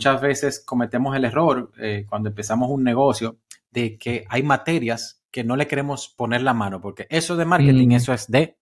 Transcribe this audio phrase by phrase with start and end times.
[0.00, 3.36] muchas veces cometemos el error eh, cuando empezamos un negocio
[3.70, 7.88] de que hay materias que no le queremos poner la mano, porque eso de marketing,
[7.88, 7.92] Mm.
[7.92, 8.56] eso es de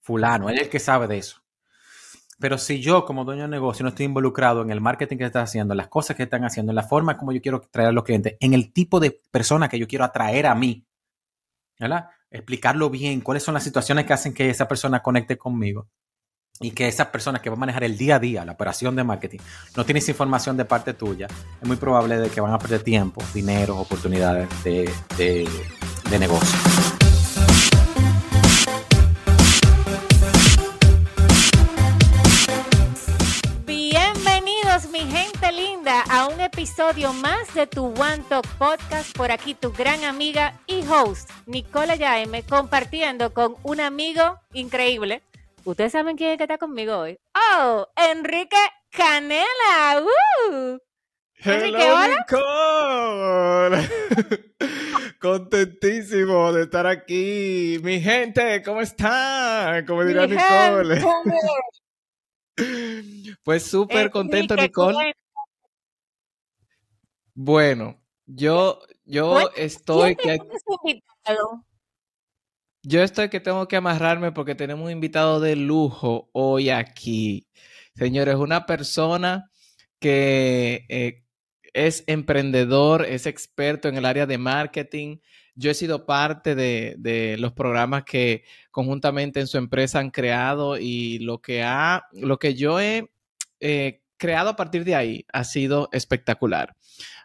[0.00, 1.42] fulano, él es el que sabe de eso.
[2.38, 5.42] Pero si yo como dueño de negocio no estoy involucrado en el marketing que está
[5.42, 7.92] haciendo, en las cosas que están haciendo, en la forma como yo quiero traer a
[7.92, 10.86] los clientes, en el tipo de persona que yo quiero atraer a mí,
[11.80, 12.10] ¿verdad?
[12.30, 15.88] Explicarlo bien, cuáles son las situaciones que hacen que esa persona conecte conmigo
[16.60, 19.04] y que esa persona que va a manejar el día a día, la operación de
[19.04, 19.38] marketing,
[19.76, 21.26] no tiene esa información de parte tuya,
[21.60, 26.58] es muy probable de que van a perder tiempo, dinero, oportunidades de, de, negocio.
[33.66, 39.14] Bienvenidos mi gente linda a un episodio más de tu One Talk Podcast.
[39.14, 45.22] Por aquí tu gran amiga y host Nicola Yaime compartiendo con un amigo increíble.
[45.66, 47.18] ¿Ustedes saben quién es que está conmigo hoy?
[47.34, 47.88] ¡Oh!
[47.96, 48.56] Enrique
[48.90, 50.00] Canela.
[50.00, 50.78] ¡Uh!
[51.38, 52.26] Enrique, Hello, hola.
[53.80, 53.88] Nicole.
[55.20, 57.78] Contentísimo de estar aquí.
[57.82, 59.84] Mi gente, ¿cómo están?
[59.86, 61.00] Como dirá Mi Nicole.
[61.00, 61.36] gente.
[63.42, 65.14] Pues súper contento, Enrique, Nicole.
[67.34, 71.02] Bueno, yo, yo estoy ¿quién que?
[72.86, 77.48] Yo estoy que tengo que amarrarme porque tenemos un invitado de lujo hoy aquí.
[77.96, 79.50] Señores, una persona
[79.98, 81.24] que eh,
[81.72, 85.18] es emprendedor, es experto en el área de marketing.
[85.56, 91.18] Yo he sido parte de, los programas que conjuntamente en su empresa han creado y
[91.18, 93.10] lo que ha, lo que yo he
[93.58, 96.76] eh, creado a partir de ahí ha sido espectacular.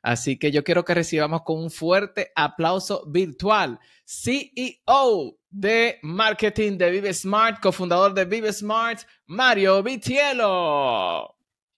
[0.01, 3.79] Así que yo quiero que recibamos con un fuerte aplauso virtual.
[4.05, 11.35] CEO de marketing de Vive Smart, cofundador de Vive Smart, Mario Vitiello.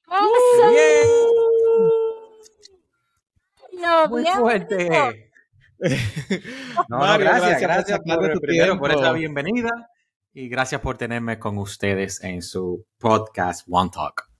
[0.07, 0.77] Awesome.
[3.73, 4.89] No, Muy bien, fuerte.
[6.87, 7.99] No, no, Mario, gracias, por gracias,
[8.33, 9.17] tu primero por esa tiempo.
[9.19, 9.89] bienvenida
[10.33, 14.32] y gracias por tenerme con ustedes en su podcast One Talk.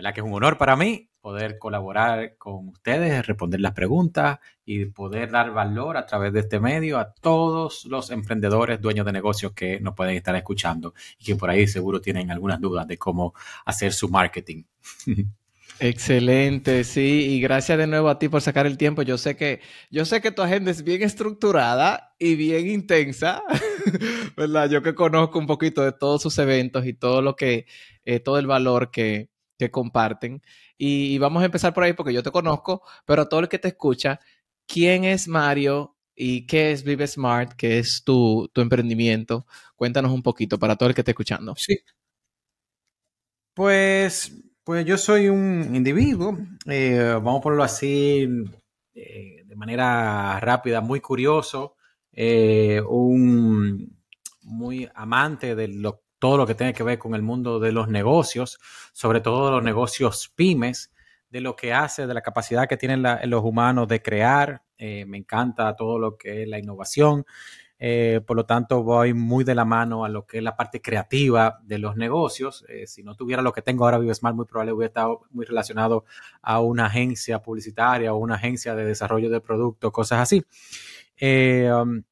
[0.00, 4.86] ¿Verdad que es un honor para mí poder colaborar con ustedes, responder las preguntas y
[4.86, 9.52] poder dar valor a través de este medio a todos los emprendedores, dueños de negocios
[9.52, 13.34] que nos pueden estar escuchando y que por ahí seguro tienen algunas dudas de cómo
[13.66, 14.62] hacer su marketing.
[15.80, 19.02] Excelente, sí, y gracias de nuevo a ti por sacar el tiempo.
[19.02, 23.42] Yo sé que, yo sé que tu agenda es bien estructurada y bien intensa,
[24.36, 24.70] ¿verdad?
[24.70, 27.66] Yo que conozco un poquito de todos sus eventos y todo lo que,
[28.06, 29.28] eh, todo el valor que,
[29.66, 30.42] que comparten.
[30.78, 33.68] Y, vamos a empezar por ahí porque yo te conozco, pero todo el que te
[33.68, 34.20] escucha,
[34.66, 39.46] ¿quién es Mario y qué es Vive Smart, que es tu, tu emprendimiento?
[39.76, 41.54] Cuéntanos un poquito para todo el que esté escuchando.
[41.56, 41.78] Sí.
[43.54, 44.32] Pues,
[44.64, 48.26] pues yo soy un individuo, eh, vamos a ponerlo así,
[48.94, 51.76] eh, de manera rápida, muy curioso,
[52.12, 53.98] eh, un
[54.42, 57.88] muy amante de lo- todo lo que tiene que ver con el mundo de los
[57.88, 58.60] negocios,
[58.92, 60.92] sobre todo los negocios pymes,
[61.30, 64.62] de lo que hace, de la capacidad que tienen los humanos de crear.
[64.78, 67.24] eh, me encanta todo lo que es la innovación.
[67.78, 70.82] Eh, por lo tanto, voy muy de la mano a lo que es la parte
[70.82, 72.64] creativa de los negocios.
[72.68, 76.04] Eh, si no tuviera lo que tengo ahora, ViveSmart, muy probable hubiera estado muy relacionado
[76.42, 80.44] a una agencia publicitaria o una agencia de desarrollo de productos, cosas así.
[81.22, 82.02] Um,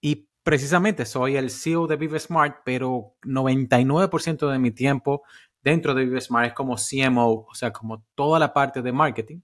[0.00, 5.22] y precisamente soy el CEO de ViveSmart, pero 99% de mi tiempo
[5.60, 9.40] dentro de ViveSmart es como CMO, o sea, como toda la parte de marketing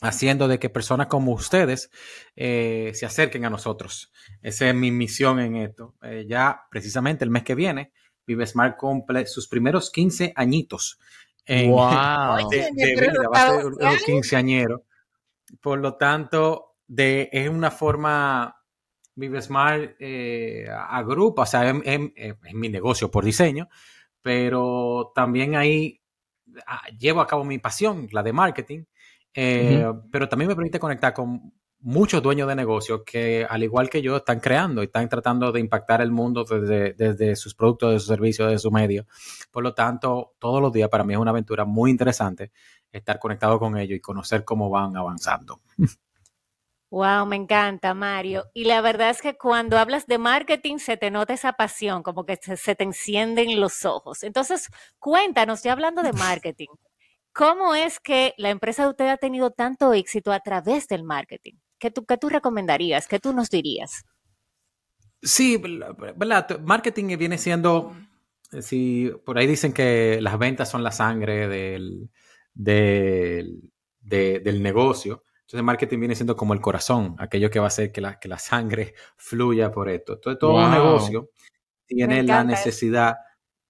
[0.00, 1.90] haciendo de que personas como ustedes
[2.36, 4.12] eh, se acerquen a nosotros.
[4.40, 5.96] Esa es mi misión en esto.
[6.02, 7.90] Eh, ya precisamente el mes que viene,
[8.24, 11.00] ViveSmart cumple sus primeros 15 añitos.
[11.46, 12.48] En, ¡Wow!
[12.48, 14.84] de, de Pero vida, va a ser un, está un quinceañero.
[15.60, 18.57] Por lo tanto, de, es una forma,
[19.18, 23.68] ViveSmart eh, agrupa, o sea, es, es- es mi negocio por diseño,
[24.22, 26.00] pero también ahí
[26.66, 28.84] ah, llevo a cabo mi pasión, la de marketing,
[29.34, 34.02] eh, pero también me permite conectar con muchos dueños de negocios que, al igual que
[34.02, 37.98] yo, están creando y están tratando de impactar el mundo desde, desde sus productos, de
[38.00, 39.06] sus servicios, de su medio.
[39.52, 42.50] Por lo tanto, todos los días para mí es una aventura muy interesante
[42.90, 45.60] estar conectado con ellos y conocer cómo van avanzando.
[46.90, 48.46] Wow, me encanta, Mario.
[48.54, 52.24] Y la verdad es que cuando hablas de marketing se te nota esa pasión, como
[52.24, 54.22] que se, se te encienden los ojos.
[54.22, 54.68] Entonces,
[54.98, 56.68] cuéntanos, ya hablando de marketing,
[57.32, 61.54] ¿cómo es que la empresa de usted ha tenido tanto éxito a través del marketing?
[61.78, 63.06] ¿Qué tú, qué tú recomendarías?
[63.06, 64.04] ¿Qué tú nos dirías?
[65.22, 66.60] Sí, ¿verdad?
[66.62, 67.94] Marketing viene siendo,
[68.60, 72.08] si por ahí dicen que las ventas son la sangre del,
[72.54, 73.60] del,
[74.00, 75.22] del negocio.
[75.48, 78.28] Entonces, marketing viene siendo como el corazón, aquello que va a hacer que la, que
[78.28, 80.12] la sangre fluya por esto.
[80.12, 81.30] Entonces, todo un negocio
[81.86, 83.16] tiene la necesidad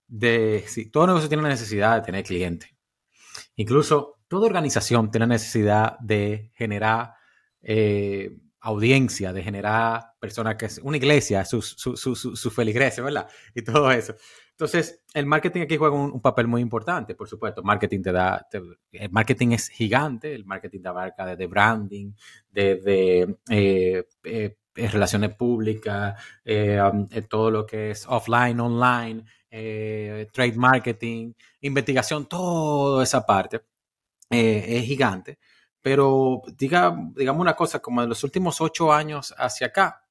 [0.09, 0.65] de.
[0.67, 2.69] Sí, todo negocio tiene la necesidad de tener clientes.
[3.55, 7.15] Incluso toda organización tiene la necesidad de generar
[7.63, 13.29] eh, audiencia, de generar personas que es una iglesia, su, su, su, su feligresia, ¿verdad?
[13.55, 14.17] Y todo eso.
[14.58, 17.62] Entonces, el marketing aquí juega un, papel muy importante, por supuesto.
[17.62, 18.44] Marketing te da,
[18.90, 22.10] el marketing es gigante, el marketing te abarca desde branding,
[22.50, 31.34] desde eh, eh, relaciones públicas, eh, um, todo lo que es offline, online, trade marketing,
[31.60, 33.60] investigación, toda esa parte
[34.28, 35.38] es gigante.
[35.81, 40.02] Pero diga, digamos una cosa, como de los últimos ocho años hacia acá,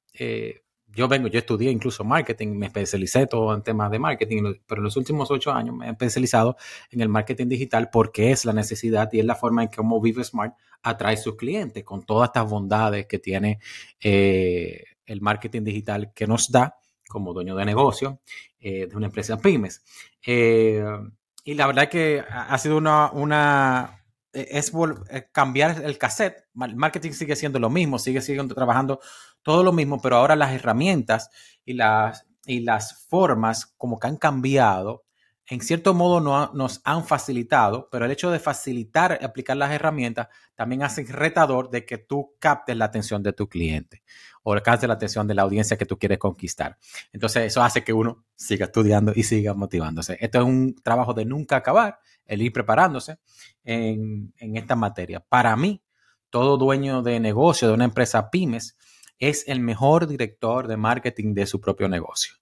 [0.94, 4.84] yo vengo, yo estudié incluso marketing, me especialicé todo en temas de marketing, pero en
[4.84, 6.56] los últimos ocho años me he especializado
[6.90, 10.00] en el marketing digital porque es la necesidad y es la forma en que como
[10.00, 13.60] Vive Smart atrae sus clientes con todas estas bondades que tiene
[14.00, 18.20] eh, el marketing digital que nos da como dueño de negocio
[18.60, 19.82] eh, de una empresa pymes.
[20.26, 20.84] Eh,
[21.44, 24.72] y la verdad que ha sido una, una, es
[25.32, 26.44] cambiar el cassette.
[26.60, 29.00] El marketing sigue siendo lo mismo, sigue, sigue trabajando
[29.48, 31.30] todo lo mismo, pero ahora las herramientas
[31.64, 35.06] y las, y las formas como que han cambiado,
[35.46, 40.28] en cierto modo no, nos han facilitado, pero el hecho de facilitar aplicar las herramientas
[40.54, 44.02] también hace retador de que tú captes la atención de tu cliente
[44.42, 46.76] o captes la atención de la audiencia que tú quieres conquistar.
[47.10, 50.18] Entonces eso hace que uno siga estudiando y siga motivándose.
[50.20, 53.16] Esto es un trabajo de nunca acabar, el ir preparándose
[53.64, 55.20] en, en esta materia.
[55.20, 55.82] Para mí,
[56.28, 58.76] todo dueño de negocio, de una empresa pymes,
[59.18, 62.34] es el mejor director de marketing de su propio negocio,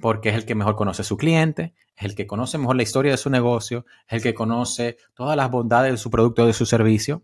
[0.00, 2.82] porque es el que mejor conoce a su cliente, es el que conoce mejor la
[2.82, 6.46] historia de su negocio, es el que conoce todas las bondades de su producto o
[6.46, 7.22] de su servicio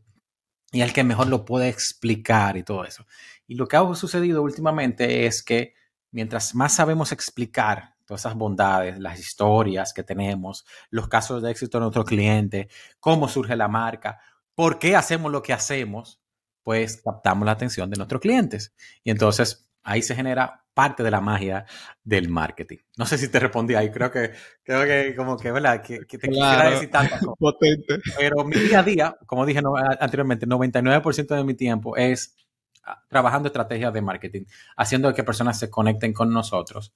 [0.73, 3.07] y el que mejor lo puede explicar y todo eso.
[3.47, 5.75] Y lo que ha sucedido últimamente es que
[6.11, 11.79] mientras más sabemos explicar todas esas bondades, las historias que tenemos, los casos de éxito
[11.79, 12.69] de nuestro cliente,
[13.01, 14.19] cómo surge la marca,
[14.55, 16.21] por qué hacemos lo que hacemos,
[16.63, 18.75] pues captamos la atención de nuestros clientes.
[19.05, 21.65] Y entonces ahí se genera parte de la magia
[22.05, 22.77] del marketing.
[22.97, 24.31] No sé si te respondí ahí, creo que,
[24.63, 25.83] creo que como que, ¿verdad?
[25.83, 27.35] Que, te quisiera decir tantas cosas.
[27.37, 27.99] Potente.
[28.17, 29.61] Pero mi día a día, como dije
[29.99, 32.37] anteriormente, 99% de mi tiempo es
[32.85, 34.45] ah, trabajando estrategias de marketing,
[34.77, 36.93] haciendo que personas se conecten con nosotros.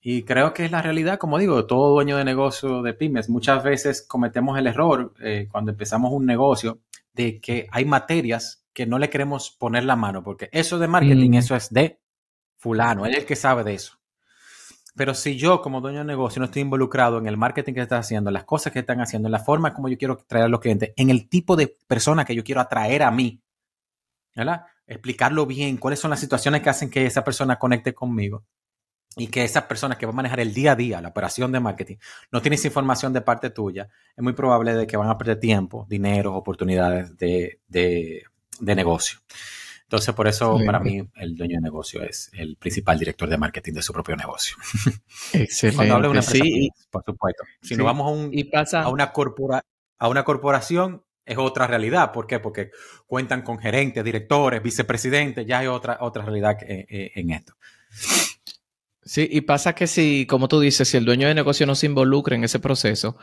[0.00, 3.62] Y creo que es la realidad, como digo, todo dueño de negocio de pymes, muchas
[3.62, 6.80] veces cometemos el error eh, cuando empezamos un negocio
[7.12, 11.30] de que hay materias que no le queremos poner la mano, porque eso de marketing,
[11.30, 11.34] mm.
[11.36, 11.98] eso es de
[12.58, 13.98] fulano, él es el que sabe de eso.
[14.94, 17.96] Pero si yo como dueño de negocio no estoy involucrado en el marketing que está
[17.96, 20.48] haciendo, en las cosas que están haciendo, en la forma como yo quiero traer a
[20.48, 23.40] los clientes, en el tipo de persona que yo quiero atraer a mí,
[24.34, 24.66] ¿verdad?
[24.86, 28.44] Explicarlo bien, cuáles son las situaciones que hacen que esa persona conecte conmigo
[29.16, 31.60] y que esa persona que va a manejar el día a día, la operación de
[31.60, 31.96] marketing,
[32.30, 35.40] no tiene esa información de parte tuya, es muy probable de que van a perder
[35.40, 38.22] tiempo, dinero, oportunidades de, de
[38.60, 39.18] de negocio.
[39.86, 43.72] Entonces, por eso para mí el dueño de negocio es el principal director de marketing
[43.74, 44.56] de su propio negocio.
[45.32, 45.76] Excelente.
[45.76, 47.44] Cuando hablo de una sí, por supuesto.
[47.62, 48.32] Si nos vamos a, un,
[48.84, 49.64] a, una corpora,
[49.98, 52.10] a una corporación, es otra realidad.
[52.10, 52.40] ¿Por qué?
[52.40, 52.70] Porque
[53.06, 57.54] cuentan con gerentes, directores, vicepresidentes, ya hay otra, otra realidad eh, eh, en esto.
[59.02, 61.86] Sí, y pasa que si, como tú dices, si el dueño de negocio no se
[61.86, 63.16] involucra en ese proceso,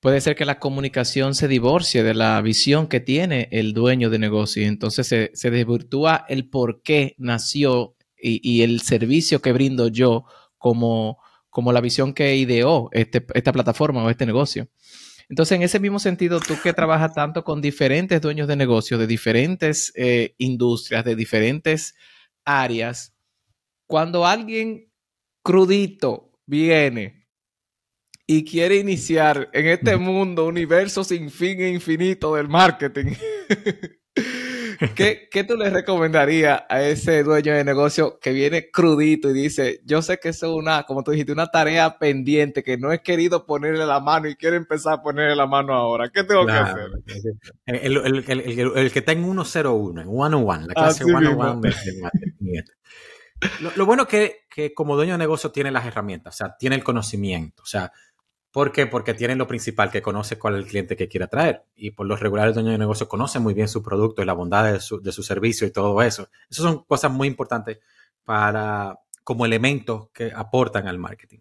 [0.00, 4.18] puede ser que la comunicación se divorcie de la visión que tiene el dueño de
[4.18, 4.66] negocio.
[4.66, 10.24] Entonces se, se desvirtúa el por qué nació y, el servicio que brindo yo
[10.58, 14.68] como, como la visión que ideó este, esta plataforma o este negocio.
[15.28, 19.06] Entonces, en ese mismo sentido, tú que trabajas tanto con diferentes dueños de negocio, de
[19.06, 21.94] diferentes eh, industrias, de diferentes
[22.44, 23.14] áreas,
[23.86, 24.90] cuando alguien
[25.42, 27.19] crudito viene
[28.30, 33.14] y quiere iniciar en este mundo, universo sin fin e infinito del marketing,
[34.94, 39.80] ¿Qué, ¿qué, tú le recomendarías a ese dueño de negocio que viene crudito y dice,
[39.84, 43.02] yo sé que eso es una, como tú dijiste, una tarea pendiente que no he
[43.02, 46.08] querido ponerle la mano y quiero empezar a ponerle la mano ahora?
[46.08, 46.86] ¿Qué tengo que hacer?
[47.66, 52.62] El, el, el, el, que está en 101, en 101, la clase 101 del marketing.
[53.60, 56.56] Lo, lo, bueno es que, que como dueño de negocio tiene las herramientas, o sea,
[56.58, 57.90] tiene el conocimiento, o sea,
[58.52, 58.86] ¿Por qué?
[58.86, 61.64] Porque tienen lo principal, que conoce cuál es el cliente que quiere atraer.
[61.76, 64.72] Y por los regulares dueños de negocio conocen muy bien su producto y la bondad
[64.72, 66.28] de su, servicio y todo eso.
[66.50, 67.78] Esas son cosas muy importantes
[68.24, 71.38] para, como elementos que aportan al marketing.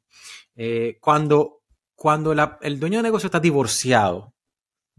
[0.56, 1.60] Eh, cuando
[2.00, 4.34] cuando el dueño de negocio está divorciado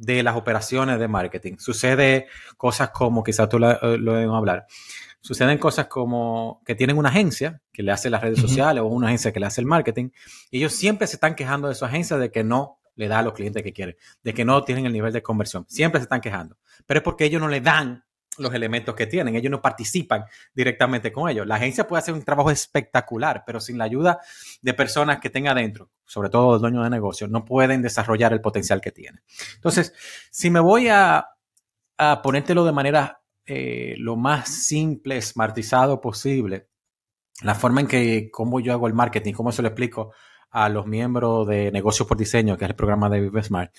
[0.01, 1.57] de las operaciones de marketing.
[1.59, 2.27] Sucede
[2.57, 4.67] cosas como, quizás tú lo, eh, lo a hablar,
[5.21, 9.09] suceden cosas como que tienen una agencia que le hace las redes sociales o una
[9.09, 10.09] agencia que le hace el marketing
[10.51, 13.23] y ellos siempre se están quejando de su agencia de que no le da a
[13.23, 15.67] los clientes que quieren, de que no tienen el nivel de conversión.
[15.69, 18.05] Siempre se están quejando, pero es porque ellos no le dan
[18.39, 19.37] los elementos que tienen.
[19.37, 21.47] Ellos no participan directamente con ellos.
[21.47, 24.21] La agencia puede hacer un trabajo espectacular, pero sin la ayuda
[24.63, 28.41] de personas que tenga adentro, sobre todo los dueños de negocios, no pueden desarrollar el
[28.41, 29.23] potencial que tienen.
[29.55, 29.95] Entonces,
[30.33, 31.25] si me voy a,
[31.99, 36.69] a ponértelo de manera eh, lo más simple, smartizado posible,
[37.43, 40.13] la forma en que, cómo yo hago el marketing, cómo se lo explico
[40.51, 43.73] a los miembros de Negocios por Diseño, que es el programa de Vive Smart,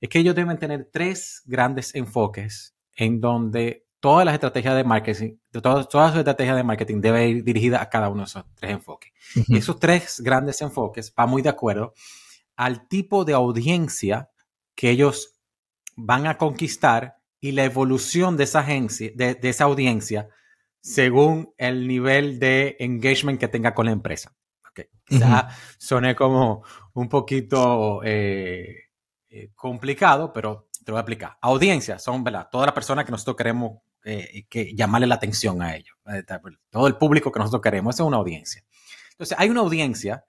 [0.00, 5.34] es que ellos deben tener tres grandes enfoques en donde todas las estrategias de marketing,
[5.50, 8.70] todas, todas sus estrategias de marketing debe ir dirigida a cada uno de esos tres
[8.70, 9.12] enfoques.
[9.48, 11.92] Esos tres grandes enfoques van muy de acuerdo
[12.54, 14.30] al tipo de audiencia
[14.76, 15.40] que ellos
[15.96, 20.28] van a conquistar y la evolución de esa agencia, de, esa audiencia,
[20.80, 24.36] según el nivel de engagement que tenga con la empresa.
[24.70, 24.84] Okay.
[25.08, 25.48] Ya
[25.78, 26.62] soné como
[26.94, 28.84] un poquito eh,
[29.30, 31.38] eh, complicado, pero te lo voy a explicar.
[31.40, 32.48] Audiencias son, ¿verdad?
[32.52, 35.96] Todas las personas que nosotros queremos eh, que llamarle la atención a ellos.
[36.06, 36.22] Eh,
[36.70, 38.64] todo el público que nosotros queremos, esa es una audiencia.
[39.10, 40.24] Entonces, hay una audiencia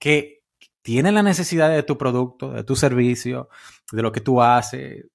[0.00, 0.42] que
[0.82, 3.48] tiene la necesidad de tu producto, de tu servicio,
[3.92, 5.06] de lo que tú haces,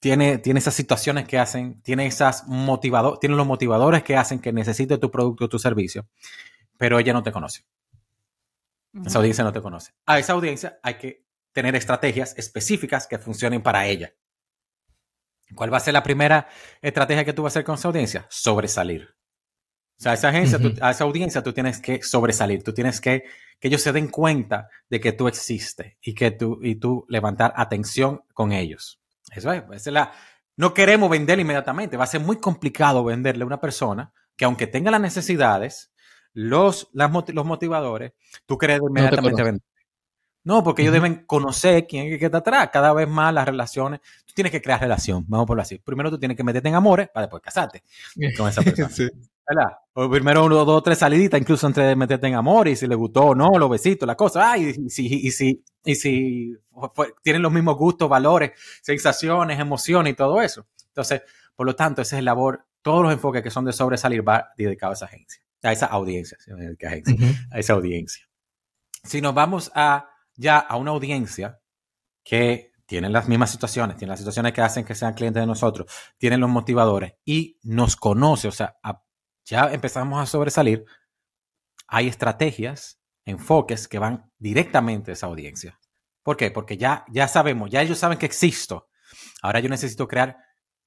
[0.00, 4.52] tiene, tiene esas situaciones que hacen, tiene, esas motivador, tiene los motivadores que hacen que
[4.52, 6.08] necesite tu producto o tu servicio,
[6.76, 7.64] pero ella no te conoce.
[9.06, 9.92] Esa audiencia no te conoce.
[10.04, 14.12] A esa audiencia hay que tener estrategias específicas que funcionen para ella.
[15.54, 16.48] ¿Cuál va a ser la primera
[16.82, 18.26] estrategia que tú vas a hacer con esa audiencia?
[18.30, 19.08] Sobresalir.
[19.98, 23.24] O sea, a esa, agencia, a esa audiencia tú tienes que sobresalir, tú tienes que
[23.64, 27.52] que ellos se den cuenta de que tú existes y que tú, y tú levantar
[27.56, 29.00] atención con ellos.
[29.34, 30.12] Eso es, es la,
[30.56, 34.66] no queremos vender inmediatamente, va a ser muy complicado venderle a una persona que aunque
[34.66, 35.92] tenga las necesidades,
[36.32, 38.12] los, los motivadores,
[38.46, 39.62] tú quieres inmediatamente vender.
[40.44, 42.68] No, porque ellos deben conocer quién es que está atrás.
[42.70, 44.00] Cada vez más las relaciones.
[44.26, 45.78] Tú tienes que crear relación, vamos por así.
[45.78, 47.82] Primero tú tienes que meterte en amores para después casarte
[48.36, 49.10] con esa persona.
[49.46, 49.72] ¿Verdad?
[49.94, 52.94] O primero uno, dos, tres saliditas, incluso antes de meterte en amor y si le
[52.94, 54.52] gustó o no, los besitos, la cosa.
[54.52, 56.56] Ah, y, si, y si, y si
[57.22, 60.66] tienen los mismos gustos, valores, sensaciones, emociones y todo eso.
[60.88, 61.22] Entonces,
[61.54, 64.52] por lo tanto, ese es el labor, todos los enfoques que son de sobresalir va
[64.56, 66.38] dedicado a esa agencia, a esa audiencia,
[67.50, 68.26] a esa audiencia.
[69.02, 71.60] Si nos vamos a ya a una audiencia
[72.22, 75.90] que tiene las mismas situaciones, tiene las situaciones que hacen que sean clientes de nosotros,
[76.18, 78.76] tienen los motivadores y nos conoce, o sea,
[79.44, 80.84] ya empezamos a sobresalir,
[81.86, 85.78] hay estrategias, enfoques que van directamente a esa audiencia.
[86.22, 86.50] ¿Por qué?
[86.50, 88.88] Porque ya, ya sabemos, ya ellos saben que existo.
[89.42, 90.38] Ahora yo necesito crear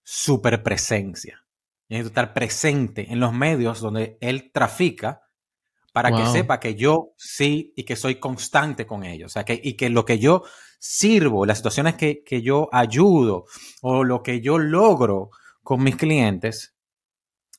[0.03, 1.43] super presencia.
[1.89, 5.21] Necesito estar presente en los medios donde él trafica
[5.97, 9.31] para que sepa que yo sí y que soy constante con ellos.
[9.31, 10.43] O sea, que, y que lo que yo
[10.77, 13.45] sirvo, las situaciones que, que yo ayudo
[13.81, 15.31] o lo que yo logro
[15.63, 16.76] con mis clientes,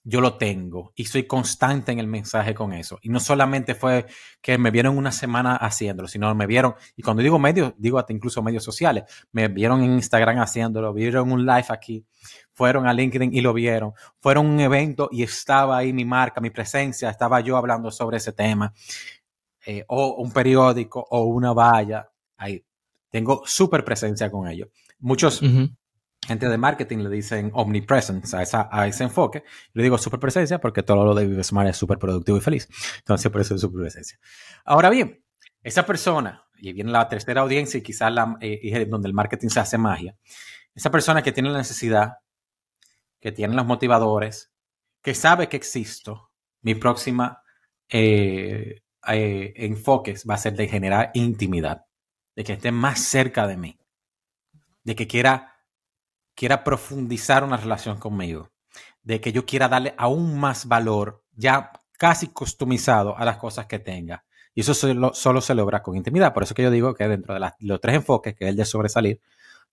[0.04, 2.98] yo lo tengo y soy constante en el mensaje con eso.
[3.02, 4.06] Y no solamente fue
[4.40, 8.12] que me vieron una semana haciéndolo, sino me vieron, y cuando digo medios, digo hasta
[8.12, 12.06] incluso medios sociales, me vieron en Instagram haciéndolo, vieron un live aquí,
[12.52, 16.40] fueron a LinkedIn y lo vieron, fueron a un evento y estaba ahí mi marca,
[16.40, 18.72] mi presencia, estaba yo hablando sobre ese tema,
[19.66, 22.64] eh, o un periódico o una valla, ahí
[23.10, 24.68] tengo súper presencia con ellos.
[25.00, 25.42] Muchos
[26.28, 29.44] gente de marketing le dicen omnipresence a, esa, a ese enfoque.
[29.72, 32.68] Le digo super presencia porque todo lo de Vive Smart es súper productivo y feliz.
[32.98, 34.18] Entonces, por eso es super presencia.
[34.66, 35.24] Ahora bien,
[35.62, 39.78] esa persona, y viene la tercera audiencia y quizás eh, donde el marketing se hace
[39.78, 40.16] magia,
[40.74, 42.18] esa persona que tiene la necesidad,
[43.20, 44.52] que tiene los motivadores,
[45.02, 46.30] que sabe que existo,
[46.60, 47.42] mi próxima
[47.88, 51.86] eh, eh, enfoque va a ser de generar intimidad,
[52.36, 53.78] de que esté más cerca de mí,
[54.84, 55.57] de que quiera
[56.38, 58.52] quiera profundizar una relación conmigo,
[59.02, 63.80] de que yo quiera darle aún más valor, ya casi customizado a las cosas que
[63.80, 64.24] tenga.
[64.54, 66.32] Y eso solo, solo se logra con intimidad.
[66.32, 68.64] Por eso que yo digo que dentro de los tres enfoques, que es el de
[68.64, 69.20] sobresalir,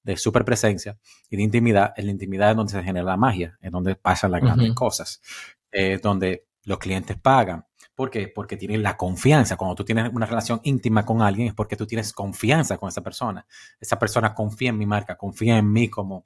[0.02, 0.98] de superpresencia
[1.30, 4.32] y de intimidad, en la intimidad es donde se genera la magia, es donde pasan
[4.32, 5.22] las grandes cosas,
[5.70, 7.64] es donde los clientes pagan.
[7.96, 8.28] ¿Por qué?
[8.28, 9.56] Porque tienen la confianza.
[9.56, 13.02] Cuando tú tienes una relación íntima con alguien es porque tú tienes confianza con esa
[13.02, 13.46] persona.
[13.80, 16.25] Esa persona confía en mi marca, confía en mí como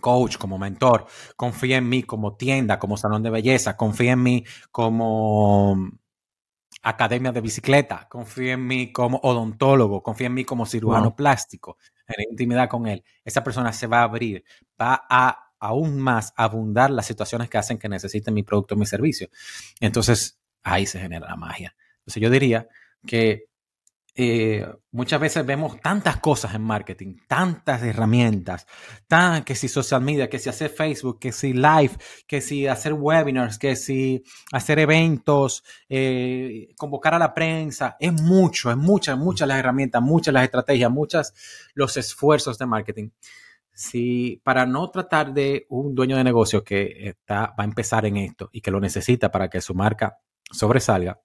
[0.00, 1.06] coach, como mentor,
[1.36, 5.90] confía en mí como tienda, como salón de belleza, confía en mí como
[6.82, 11.76] academia de bicicleta, confía en mí como odontólogo, confía en mí como cirujano plástico.
[12.06, 14.44] genera intimidad con él, esa persona se va a abrir,
[14.80, 18.86] va a aún más abundar las situaciones que hacen que necesiten mi producto o mi
[18.86, 19.28] servicio.
[19.78, 21.74] Entonces, ahí se genera la magia.
[22.00, 22.68] Entonces, yo diría
[23.06, 23.50] que
[24.14, 28.66] eh, muchas veces vemos tantas cosas en marketing, tantas herramientas,
[29.44, 31.92] que si social media, que si hacer Facebook, que si live,
[32.26, 38.70] que si hacer webinars, que si hacer eventos, eh, convocar a la prensa, es mucho,
[38.70, 41.32] es muchas, muchas las herramientas, muchas las estrategias, muchas
[41.74, 43.10] los esfuerzos de marketing.
[43.72, 48.18] Si para no tratar de un dueño de negocio que está, va a empezar en
[48.18, 50.18] esto y que lo necesita para que su marca
[50.50, 51.20] sobresalga,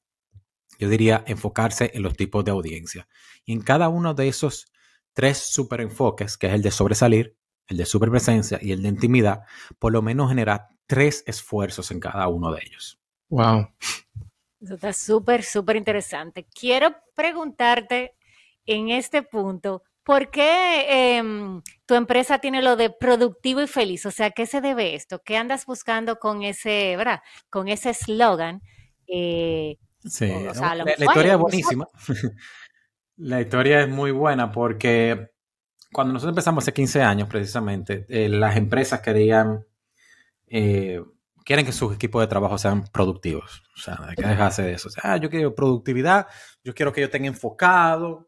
[0.79, 3.07] yo diría enfocarse en los tipos de audiencia.
[3.45, 4.71] Y en cada uno de esos
[5.13, 9.41] tres super enfoques, que es el de sobresalir, el de superpresencia y el de intimidad,
[9.79, 12.99] por lo menos genera tres esfuerzos en cada uno de ellos.
[13.29, 13.69] Wow.
[14.61, 16.47] Eso está súper, súper interesante.
[16.53, 18.15] Quiero preguntarte
[18.65, 24.05] en este punto, ¿por qué em, tu empresa tiene lo de productivo y feliz?
[24.05, 25.21] O sea, ¿qué se debe esto?
[25.23, 27.21] ¿Qué andas buscando con ese, ¿verdad?
[27.49, 28.61] Con ese eslogan?
[29.07, 31.87] Eh, Sí, la, historia es buenísima.
[33.17, 35.31] la historia es muy buena porque
[35.91, 39.65] cuando nosotros empezamos hace 15 años, precisamente, eh, las empresas querían,
[40.47, 41.01] eh,
[41.43, 43.63] quieren que sus equipos de trabajo sean productivos.
[43.75, 44.89] O sea, hay que dejarse de eso.
[44.89, 46.27] O sea, ah, yo quiero productividad,
[46.63, 48.25] yo quiero que ellos estén enfocados,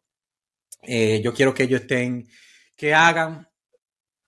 [0.81, 2.27] eh, yo quiero que ellos estén,
[2.75, 3.47] que hagan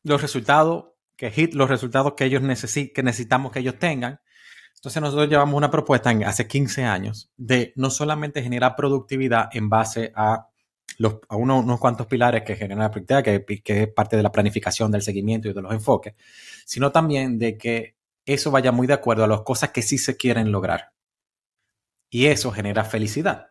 [0.03, 4.19] los resultados, que hit los resultados que ellos necesitan, que necesitamos que ellos tengan.
[4.79, 9.67] Entonces nosotros llevamos una propuesta en, hace 15 años de no solamente generar productividad en
[9.67, 10.47] base a,
[10.97, 15.01] los, unos cuantos pilares que generan la productividad, que, es parte de la planificación, del
[15.01, 16.15] seguimiento y de los enfoques,
[16.65, 20.15] sino también de que eso vaya muy de acuerdo a las cosas que sí se
[20.15, 20.93] quieren lograr.
[22.09, 23.47] Y eso genera felicidad.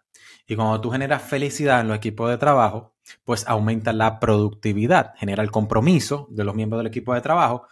[0.46, 2.94] Y cuando tú generas felicidad en los equipos de trabajo,
[3.24, 7.66] pues aumenta la productividad, genera el compromiso de los miembros del equipo de trabajo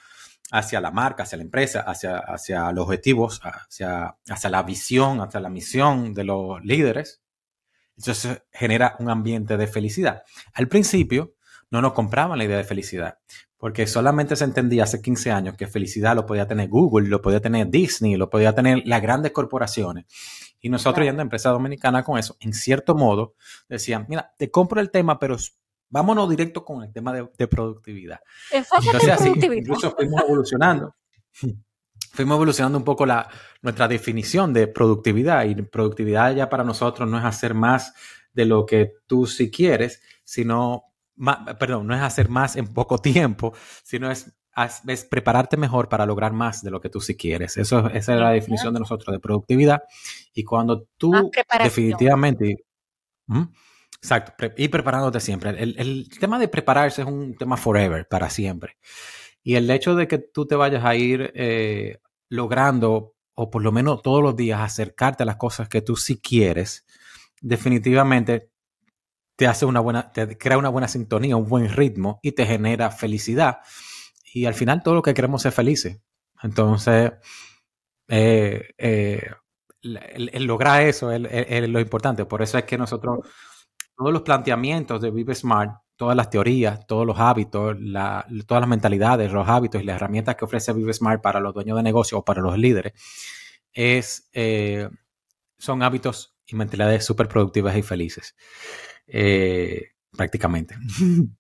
[0.50, 5.40] hacia la marca, hacia la empresa, hacia, hacia los objetivos, hacia, hacia la visión, hacia
[5.40, 7.22] la misión de los líderes.
[7.96, 10.22] Entonces genera un ambiente de felicidad.
[10.54, 11.34] Al principio
[11.70, 13.18] no nos compraban la idea de felicidad,
[13.56, 17.40] porque solamente se entendía hace 15 años que felicidad lo podía tener Google, lo podía
[17.40, 20.04] tener Disney, lo podía tener las grandes corporaciones.
[20.60, 23.34] Y nosotros yendo a empresa dominicana con eso, en cierto modo,
[23.68, 25.36] decían, mira, te compro el tema, pero
[25.88, 28.20] vámonos directo con el tema de, productividad.
[28.50, 30.94] Entonces, así, incluso fuimos evolucionando.
[32.12, 33.28] Fuimos evolucionando un poco la,
[33.62, 35.44] nuestra definición de productividad.
[35.44, 37.94] Y productividad ya para nosotros no es hacer más
[38.32, 40.84] de lo que tú sí quieres, sino,
[41.58, 44.32] perdón, no es hacer más en poco tiempo, sino es,
[44.86, 47.56] es prepararte mejor para lograr más de lo que tú sí quieres.
[47.56, 49.82] Eso, esa es la definición de nosotros de productividad.
[50.34, 51.30] Y cuando tú
[51.62, 52.64] definitivamente...
[53.26, 53.44] ¿Mm?
[54.06, 55.50] Exacto, y preparándote siempre.
[55.60, 58.76] El, tema de prepararse es un tema forever, para siempre.
[59.42, 63.72] Y el hecho de que tú te vayas a ir eh, logrando, o por lo
[63.72, 66.86] menos todos los días, acercarte a las cosas que tú sí quieres,
[67.40, 68.52] definitivamente
[69.34, 72.92] te hace una buena, te crea una buena sintonía, un buen ritmo y te genera
[72.92, 73.58] felicidad.
[74.32, 76.00] Y al final todo lo que queremos es felices.
[76.44, 77.10] Entonces,
[78.06, 79.30] eh, eh,
[79.82, 82.24] el, lograr eso es, lo importante.
[82.24, 83.26] Por eso es que nosotros
[83.96, 87.76] todos los planteamientos de Vive Smart, todas las teorías, todos los hábitos,
[88.46, 91.76] todas las mentalidades, los hábitos y las herramientas que ofrece Vive Smart para los dueños
[91.76, 92.92] de negocio o para los líderes,
[93.72, 94.88] es, eh,
[95.58, 98.36] son hábitos y mentalidades súper productivas y felices.
[99.06, 100.76] Eh, prácticamente.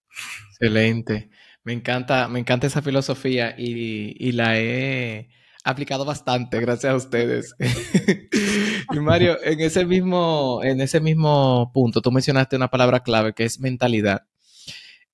[0.50, 1.30] Excelente.
[1.64, 5.28] Me encanta, me encanta esa filosofía y la he
[5.66, 7.54] aplicado bastante, gracias a ustedes.
[8.92, 13.44] y Mario, en ese mismo, en ese mismo punto, tú mencionaste una palabra clave que
[13.44, 14.26] es mentalidad.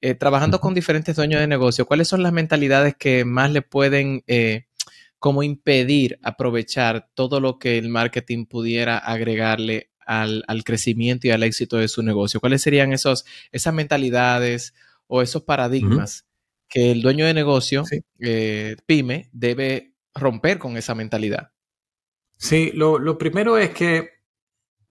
[0.03, 4.25] Eh, trabajando con diferentes dueños de negocio, ¿cuáles son las mentalidades que más le pueden
[4.27, 4.67] eh,
[5.19, 11.79] como impedir aprovechar todo lo que el marketing pudiera agregarle al, crecimiento y al éxito
[11.79, 12.41] de su negocio?
[12.41, 14.75] ¿Cuáles serían esos, esas mentalidades
[15.07, 16.27] o esos paradigmas
[16.69, 17.85] que el dueño de negocio,
[18.19, 21.53] eh, pyme, debe romper con esa mentalidad?
[22.43, 24.11] Sí, lo, primero es que,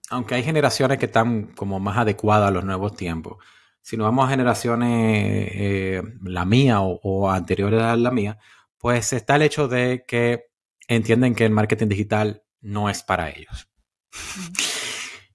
[0.08, 3.44] aunque hay generaciones que están como más adecuadas a los nuevos tiempos,
[3.82, 8.38] si nos vamos a generaciones, eh, la mía o, anteriores a la mía,
[8.78, 10.46] pues está el hecho de que
[10.88, 13.68] entienden que el marketing digital no es para ellos.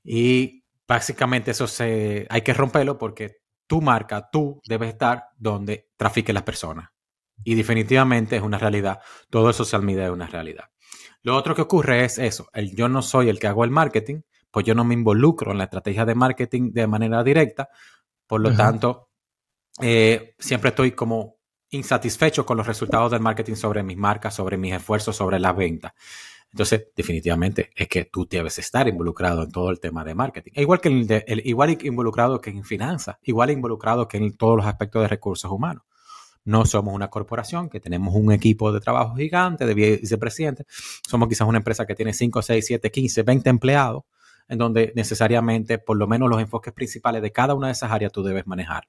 [0.04, 6.34] y básicamente eso se, hay que romperlo porque tu marca, tú debes estar donde trafiquen
[6.36, 6.90] las personas.
[7.44, 9.00] Y definitivamente es una realidad.
[9.30, 10.66] Todo el social media es una realidad.
[11.24, 12.48] Lo otro que ocurre es eso.
[12.54, 14.22] El, yo no soy el que hago el marketing,
[14.52, 17.70] pues yo no me involucro en la estrategia de marketing de manera directa.
[18.26, 19.10] Por lo tanto,
[19.82, 21.38] eh, siempre estoy como
[21.70, 25.94] insatisfecho con los resultados del marketing sobre mis marcas, sobre mis esfuerzos, sobre la venta.
[26.52, 30.52] Entonces, definitivamente es que tú debes estar involucrado en todo el tema de marketing.
[30.56, 34.66] E igual que el, igual involucrado que en finanzas, igual involucrado que en todos los
[34.66, 35.84] aspectos de recursos humanos.
[36.48, 40.66] No somos una corporación que tenemos un equipo de trabajo gigante de vicepresidente.
[41.06, 44.04] Somos quizás una empresa que tiene 5, 6, 7, 15, 20 empleados,
[44.48, 48.14] en donde necesariamente por lo menos los enfoques principales de cada una de esas áreas
[48.14, 48.88] tú debes manejar.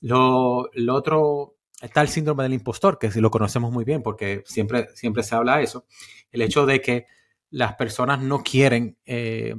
[0.00, 5.24] Lo, otro está el síndrome del impostor, que lo conocemos muy bien porque siempre, siempre
[5.24, 5.84] se habla de eso.
[6.30, 7.04] El hecho de que
[7.50, 9.54] las personas no quieren eh,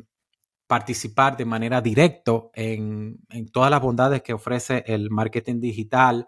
[0.66, 6.28] participar de manera directa en, en, todas las bondades que ofrece el marketing digital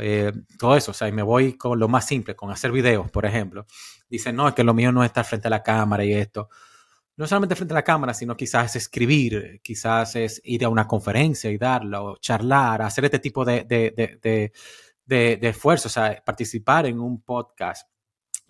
[0.00, 3.10] eh, todo eso, o sea, y me voy con lo más simple, con hacer videos,
[3.10, 3.66] por ejemplo.
[4.08, 6.48] Dicen, no, es que lo mío no es estar frente a la cámara y esto.
[7.16, 10.86] No solamente frente a la cámara, sino quizás es escribir, quizás es ir a una
[10.86, 16.86] conferencia y darlo, charlar, hacer este tipo de, de, de, de, esfuerzo, o sea, participar
[16.86, 17.88] en un podcast.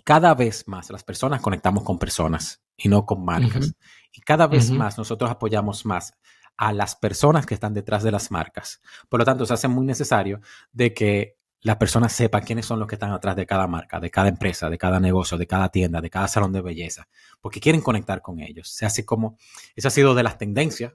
[0.05, 3.74] Cada vez más las personas conectamos con personas y no con marcas.
[4.12, 6.14] Y cada vez más nosotros apoyamos más
[6.57, 8.81] a las personas que están detrás de las marcas.
[9.09, 10.41] Por lo tanto, se hace muy necesario
[10.73, 14.11] de que las personas sepan quiénes son los que están atrás de cada marca, de
[14.11, 17.09] cada empresa, de cada negocio, de cada tienda, de cada salón de belleza,
[17.41, 18.69] porque quieren conectar con ellos.
[18.69, 19.38] Se hace como,
[19.77, 20.95] eso ha sido de las tendencias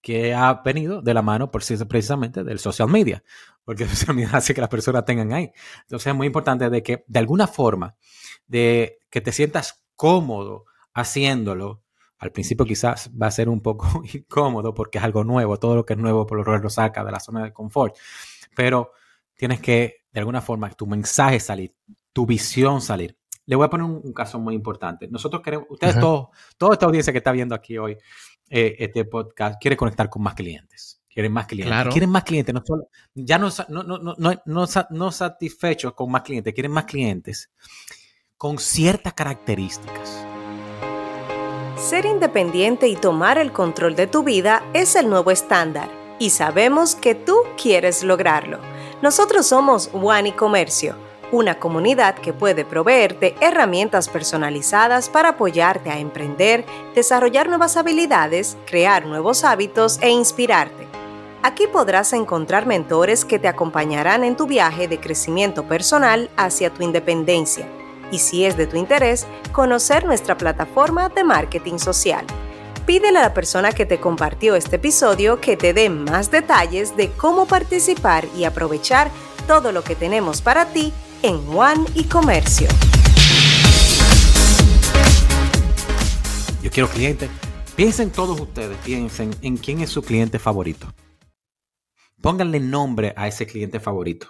[0.00, 3.22] que ha venido de la mano por precisamente del social media,
[3.64, 5.52] porque el social media hace que las personas tengan ahí.
[5.82, 7.94] Entonces es muy importante de que de alguna forma,
[8.46, 11.81] de que te sientas cómodo haciéndolo,
[12.22, 15.84] al principio quizás va a ser un poco incómodo porque es algo nuevo, todo lo
[15.84, 17.96] que es nuevo por lo menos lo saca de la zona de confort,
[18.54, 18.92] pero
[19.34, 21.74] tienes que de alguna forma tu mensaje salir,
[22.12, 23.16] tu visión salir.
[23.44, 25.08] Le voy a poner un, caso muy importante.
[25.08, 27.98] Nosotros queremos, ustedes todos, toda esta audiencia que está viendo aquí hoy
[28.48, 31.02] eh, este podcast quiere conectar con más clientes.
[31.08, 31.88] Quieren más clientes.
[31.90, 32.54] Quieren más clientes.
[32.54, 36.54] No solo, ya no, no, no, no, no, no satisfechos con más clientes.
[36.54, 37.50] Quieren más clientes
[38.36, 40.31] con ciertas características
[41.82, 45.88] ser independiente y tomar el control de tu vida es el nuevo estándar
[46.20, 48.60] y sabemos que tú quieres lograrlo.
[49.02, 50.94] Nosotros somos One y Comercio,
[51.32, 56.64] una comunidad que puede proveerte herramientas personalizadas para apoyarte a emprender,
[56.94, 60.86] desarrollar nuevas habilidades, crear nuevos hábitos e inspirarte.
[61.42, 66.84] Aquí podrás encontrar mentores que te acompañarán en tu viaje de crecimiento personal hacia tu
[66.84, 67.66] independencia
[68.12, 72.24] y si es de tu interés, conocer nuestra plataforma de marketing social.
[72.86, 77.10] Pídele a la persona que te compartió este episodio que te dé más detalles de
[77.10, 79.10] cómo participar y aprovechar
[79.46, 82.68] todo lo que tenemos para ti en One y Comercio.
[86.62, 87.30] Yo quiero clientes.
[87.74, 90.92] Piensen todos ustedes, piensen en quién es su cliente favorito.
[92.20, 94.28] Pónganle nombre a ese cliente favorito.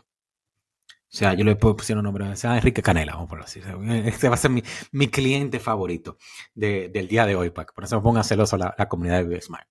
[1.12, 3.60] O sea, yo le poner un nombre, sea Enrique Canela, vamos por así.
[4.06, 6.16] Este va a ser mi, mi cliente favorito
[6.54, 9.24] del día de hoy, para que por eso me ponga celoso la, la comunidad de
[9.24, 9.68] Vive Smart.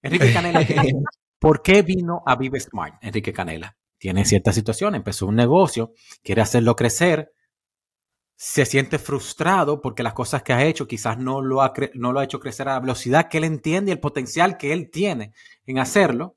[0.00, 0.64] Enrique Canela,
[1.38, 2.94] ¿por qué vino a Vive Smart?
[3.02, 7.32] Enrique Canela tiene cierta situación, empezó un negocio, quiere hacerlo crecer,
[8.34, 12.20] se siente frustrado porque las cosas que ha hecho quizás no lo ha, no lo
[12.20, 15.32] ha hecho crecer a la velocidad que él entiende y el potencial que él tiene
[15.66, 16.36] en hacerlo.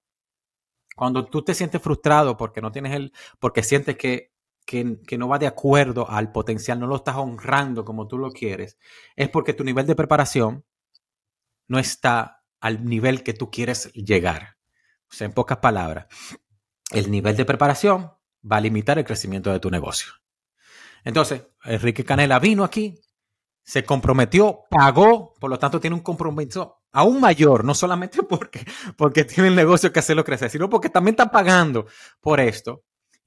[0.94, 4.31] Cuando tú te sientes frustrado porque no tienes el, porque sientes que
[4.66, 8.78] que, no va de acuerdo al potencial, no lo estás honrando como tú lo quieres,
[9.16, 10.66] es porque tu nivel de preparación
[11.68, 14.58] no está al nivel que tú quieres llegar.
[15.10, 16.08] O sea, en pocas palabras,
[16.92, 18.12] el nivel de preparación
[18.50, 20.14] va a limitar el crecimiento de tu negocio.
[21.04, 23.00] Entonces, Enrique Canela vino aquí,
[23.64, 29.24] se comprometió, pagó, por lo tanto tiene un compromiso aún mayor, no solamente porque, porque
[29.26, 31.88] tiene el negocio que hacerlo crecer, sino porque también está pagando
[32.20, 32.84] por esto.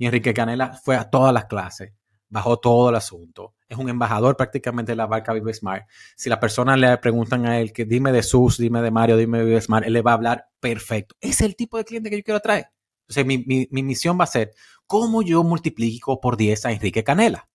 [0.07, 1.93] Enrique Canela fue a todas las clases,
[2.29, 3.55] bajó todo el asunto.
[3.69, 5.87] Es un embajador prácticamente de la marca Vive Smart.
[6.17, 9.38] Si las personas le preguntan a él que dime de Sus, dime de Mario, dime
[9.38, 11.14] de Vive Smart, él le va a hablar perfecto.
[11.21, 12.67] Es el tipo de cliente que yo quiero traer.
[13.09, 14.53] Entonces, mi, mi misión va a ser
[14.87, 17.49] cómo yo multiplico por 10 a Enrique Canela.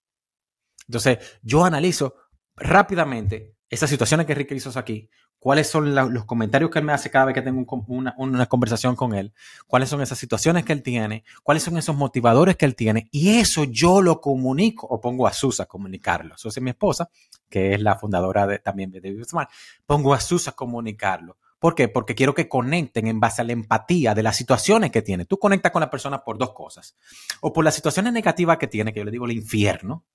[0.88, 2.16] Entonces, yo analizo
[2.56, 5.10] rápidamente esas situaciones que Enrique hizo aquí,
[5.40, 9.16] cuáles son los comentarios que él me hace cada vez que tengo una, conversación con
[9.16, 9.34] él,
[9.68, 13.40] cuáles son esas situaciones que él tiene, cuáles son esos motivadores que él tiene, y
[13.40, 16.38] eso yo lo comunico o pongo a Sus a comunicarlo.
[16.38, 17.10] Susa es mi esposa,
[17.50, 19.50] que es la fundadora de, también de David Smart,
[19.86, 21.38] pongo a Sus a comunicarlo.
[21.58, 21.90] ¿Por qué?
[21.90, 25.26] Porque quiero que conecten en base a la empatía de las situaciones que tiene.
[25.26, 26.96] Tú conectas con la persona por dos cosas.
[27.42, 30.06] O por las situaciones negativas que tiene, que yo le digo el infierno.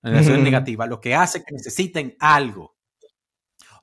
[0.00, 2.79] La situación negativa, lo que hace que necesiten algo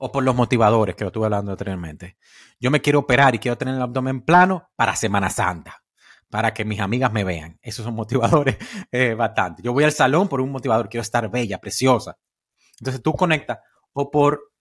[0.00, 2.16] o por los motivadores que lo estuve hablando anteriormente.
[2.60, 5.82] Yo me quiero operar y quiero tener el abdomen plano para Semana Santa.
[6.30, 7.58] para que mis amigas me vean.
[7.62, 8.56] Esos son motivadores
[8.92, 9.62] eh, bastante.
[9.62, 12.18] Yo voy al salón por un motivador, quiero estar bella, preciosa.
[12.78, 13.58] Entonces tú conectas
[13.92, 14.52] o por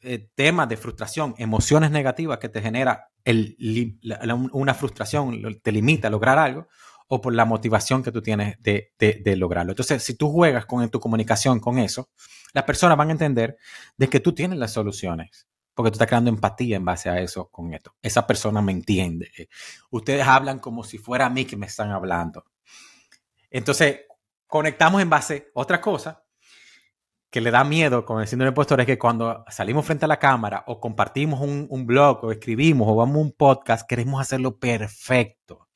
[0.00, 3.08] eh, temas de frustración, emociones negativas que te genera
[4.52, 6.66] una frustración, te limita a lograr algo,
[7.14, 9.72] o por la motivación que tú tienes de, de, lograrlo.
[9.72, 12.08] Entonces, si tú juegas con tu comunicación con eso,
[12.54, 13.58] las personas van a entender
[13.98, 17.50] de que tú tienes las soluciones porque tú estás creando empatía en base a eso
[17.50, 17.94] con esto.
[18.00, 19.30] Esa persona me entiende.
[19.90, 22.46] Ustedes hablan como si fuera a mí que me están hablando.
[23.50, 24.06] Entonces,
[24.46, 26.24] conectamos en base a otra cosa
[27.28, 30.18] que le da miedo con el síndrome impostor es que cuando salimos frente a la
[30.18, 34.58] cámara o compartimos un, un blog o escribimos o vamos a un podcast, queremos hacerlo
[34.58, 35.68] perfecto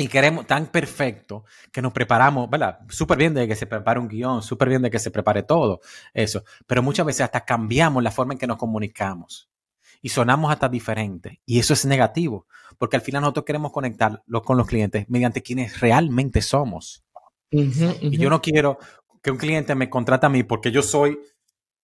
[0.00, 2.78] y queremos tan perfecto que nos preparamos, ¿verdad?
[2.88, 5.80] Súper bien de que se prepare un guion, súper bien de que se prepare todo
[6.14, 9.50] eso, pero muchas veces hasta cambiamos la forma en que nos comunicamos
[10.00, 12.46] y sonamos hasta diferente y eso es negativo
[12.78, 17.04] porque al final nosotros queremos conectarlo con los clientes mediante quienes realmente somos.
[17.50, 18.78] Y yo no quiero
[19.20, 21.18] que un cliente me contrate a mí porque yo soy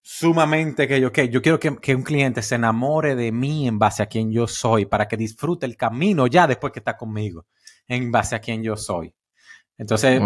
[0.04, 3.80] sumamente que yo, que yo quiero que, que, un cliente se enamore de mí en
[3.80, 7.48] base a quien yo soy para que disfrute el camino ya después que está conmigo
[7.88, 9.14] en base a quién yo soy.
[9.78, 10.22] Entonces,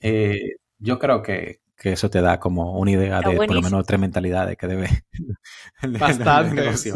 [0.00, 4.00] eh, yo creo que, eso te da como una idea de por lo menos tres
[4.00, 4.88] mentalidades que debe.
[6.00, 6.90] Bastante, sí.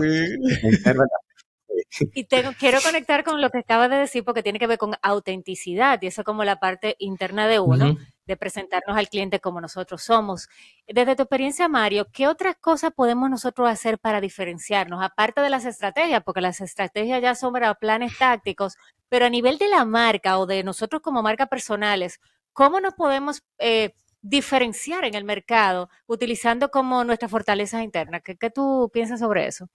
[2.15, 4.95] Y tengo, quiero conectar con lo que acabas de decir porque tiene que ver con
[5.03, 7.99] autenticidad y eso como la parte interna de uno,
[8.31, 10.49] de presentarnos al cliente como nosotros somos.
[10.87, 15.03] Desde tu experiencia, Mario, ¿qué otras cosas podemos nosotros hacer para diferenciarnos?
[15.03, 18.77] Aparte de las estrategias, porque las estrategias ya son para planes tácticos,
[19.09, 22.21] pero a nivel de la marca o de nosotros como marca personales,
[22.53, 28.23] ¿cómo nos podemos eh, diferenciar en el mercado utilizando como nuestras fortalezas internas?
[28.25, 29.69] ¿Qué, ¿Qué, tú piensas sobre eso?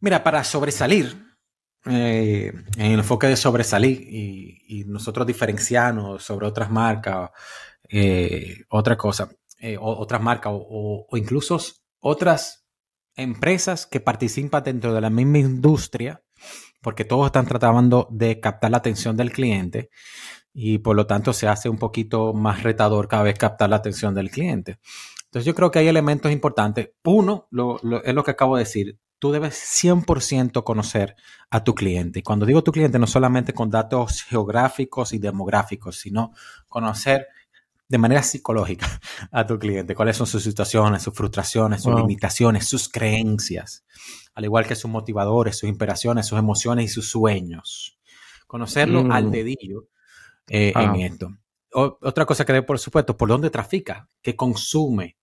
[0.00, 1.29] Mira, para sobresalir,
[1.86, 7.30] eh, en el enfoque de sobresalir y, nosotros diferenciarnos sobre otras marcas,
[7.88, 9.30] eh, otra cosa,
[9.78, 11.60] otras marcas o, o incluso
[12.00, 12.66] otras
[13.14, 16.22] empresas que participan dentro de la misma industria,
[16.82, 19.90] porque todos están tratando de captar la atención del cliente
[20.52, 24.14] y por lo tanto se hace un poquito más retador cada vez captar la atención
[24.14, 24.78] del cliente.
[25.26, 26.90] Entonces yo creo que hay elementos importantes.
[27.04, 27.48] Uno,
[28.02, 31.14] es lo que acabo de decir, tú debes 100% conocer
[31.50, 32.18] a tu cliente.
[32.18, 36.32] Y cuando digo tu cliente, no solamente con datos geográficos y demográficos, sino
[36.68, 37.28] conocer
[37.88, 38.86] de manera psicológica
[39.30, 43.84] a tu cliente, cuáles son sus situaciones, sus frustraciones, sus limitaciones, sus creencias,
[44.34, 47.98] al igual que sus motivadores, sus inspiraciones, sus emociones y sus sueños.
[48.46, 49.30] Conocerlo al mm.
[49.30, 49.88] dedillo
[50.48, 50.94] eh, en ah.
[50.98, 51.36] esto.
[51.72, 55.18] otra cosa que, por supuesto, por dónde trafica, qué consume.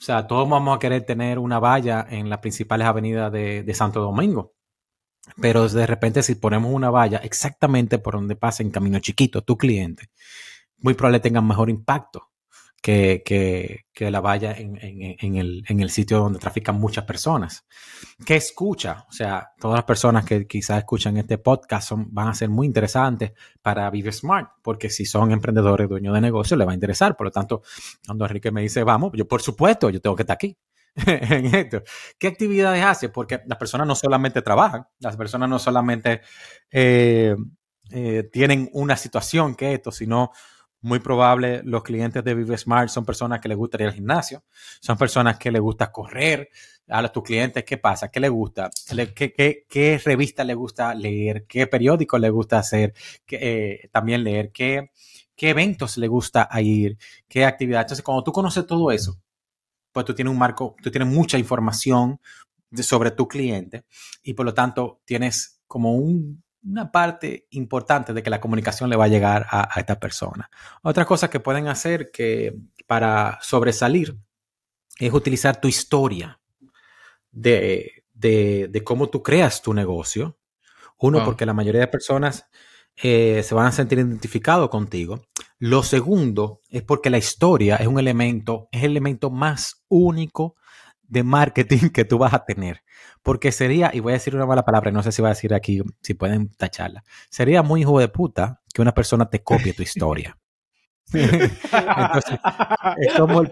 [0.00, 3.74] O sea, todos vamos a querer tener una valla en las principales avenidas de, de
[3.74, 4.54] Santo Domingo.
[5.40, 9.58] Pero de repente si ponemos una valla exactamente por donde pasa en camino chiquito tu
[9.58, 10.08] cliente,
[10.78, 12.29] muy probable tengan mejor impacto
[12.80, 13.22] que,
[13.92, 17.66] que, la valla en, en, el, en, el, sitio donde trafican muchas personas.
[18.24, 19.04] ¿Qué escucha?
[19.08, 23.32] O sea, todas las personas que quizás escuchan este podcast van a ser muy interesantes
[23.60, 27.14] para Vive Smart, porque si son emprendedores, dueños de negocio, les va a interesar.
[27.14, 27.62] Por lo tanto,
[28.06, 30.56] cuando Enrique me dice, vamos, yo por supuesto, yo tengo que estar aquí.
[31.06, 31.84] en.
[32.18, 33.10] ¿Qué actividades hace?
[33.10, 36.22] Porque las personas no solamente trabajan, las personas no solamente
[36.70, 37.36] eh,
[37.90, 40.30] eh, tienen una situación que esto, sino
[40.82, 44.44] muy probable los clientes de Vive Smart son personas que les gusta ir al gimnasio,
[44.80, 46.50] son personas que les gusta correr.
[46.92, 48.10] A tus clientes, ¿qué pasa?
[48.10, 48.68] ¿Qué les gusta?
[49.14, 51.46] ¿Qué, qué, qué revista les gusta leer?
[51.46, 52.94] ¿Qué periódico les gusta hacer?
[53.30, 54.50] Eh, también leer.
[54.50, 54.90] ¿Qué,
[55.36, 56.98] ¿Qué eventos les gusta ir?
[57.28, 57.82] ¿Qué actividad?
[57.82, 59.20] Entonces, cuando tú conoces todo eso,
[59.92, 62.20] pues tú tienes un marco, tú tienes mucha información
[62.72, 63.84] sobre tu cliente
[64.22, 68.96] y por lo tanto tienes como un una parte importante de que la comunicación le
[68.96, 70.50] va a llegar a, esta persona.
[70.82, 74.16] Otra cosa que pueden hacer que para sobresalir
[74.98, 76.40] es utilizar tu historia
[77.30, 78.04] de,
[78.84, 80.36] cómo tú creas tu negocio.
[80.98, 82.46] Uno, porque la mayoría de personas
[83.02, 85.22] eh, se van a sentir identificados contigo.
[85.58, 90.56] Lo segundo es porque la historia es un elemento, es el elemento más único
[91.10, 92.82] de marketing que tú vas a tener.
[93.22, 95.52] Porque sería, y voy a decir una mala palabra, no sé si voy a decir
[95.52, 99.82] aquí, si pueden tacharla, sería muy hijo de puta que una persona te copie tu
[99.82, 100.38] historia.
[101.12, 102.38] Entonces,
[102.98, 103.50] es como el...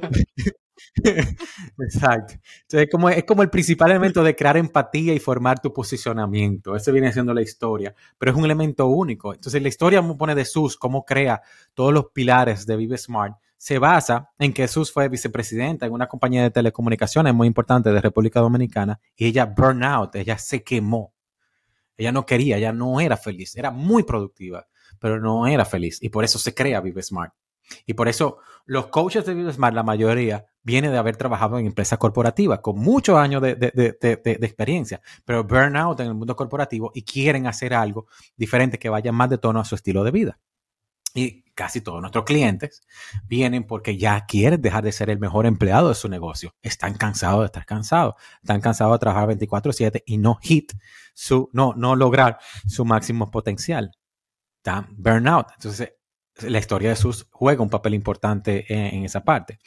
[1.81, 2.35] Exacto.
[2.35, 6.77] Entonces, es como, es como el principal elemento de crear empatía y formar tu posicionamiento.
[6.77, 9.35] Ese viene siendo la historia, pero es un elemento único.
[9.35, 11.43] Entonces, la historia pone de Sus, cómo crea
[11.75, 16.07] todos los pilares de Vive Smart se basa en que Jesús fue vicepresidenta en una
[16.07, 21.13] compañía de telecomunicaciones muy importante de República Dominicana y ella burn out, ella se quemó.
[21.97, 24.69] Ella no quería, ella no era feliz, era muy productiva,
[25.01, 25.99] pero no era feliz.
[26.01, 27.35] Y por eso se crea Vive Smart.
[27.85, 31.67] Y por eso los coaches de Vive Smart, la mayoría, viene de haber trabajado en
[31.67, 37.03] empresas corporativas con muchos años de, de, experiencia, pero burnout en el mundo corporativo y
[37.03, 40.39] quieren hacer algo diferente que vaya más de tono a su estilo de vida.
[41.15, 42.83] Y casi todos nuestros clientes
[43.27, 46.55] vienen porque ya quieren dejar de ser el mejor empleado de su negocio.
[46.63, 48.15] Están cansados de estar cansados.
[48.43, 50.73] Están cansados de trabajar 24/7 y no hit
[51.15, 53.91] su, no, no lograr su máximo potencial.
[54.59, 55.49] Están burnout.
[55.55, 55.95] Entonces,
[56.43, 59.59] la historia de sus juega un papel importante en, esa parte.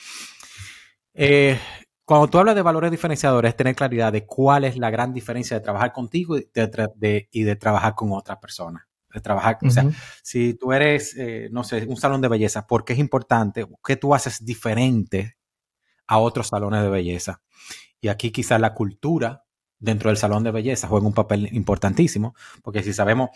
[1.14, 1.60] Eh,
[2.06, 5.64] cuando tú hablas de valores diferenciadores, tener claridad de cuál es la gran diferencia de
[5.64, 8.38] trabajar contigo y de, trabajar con otras
[9.20, 9.86] trabajar, o sea,
[10.24, 13.66] si tú eres, eh, no sé, un salón de belleza, ¿por qué es importante?
[13.84, 15.38] ¿Qué tú haces diferente
[16.08, 17.42] a otros salones de belleza?
[18.00, 19.44] Y aquí quizás la cultura
[19.80, 23.30] dentro del salón de belleza juega un papel importantísimo, porque si sabemos,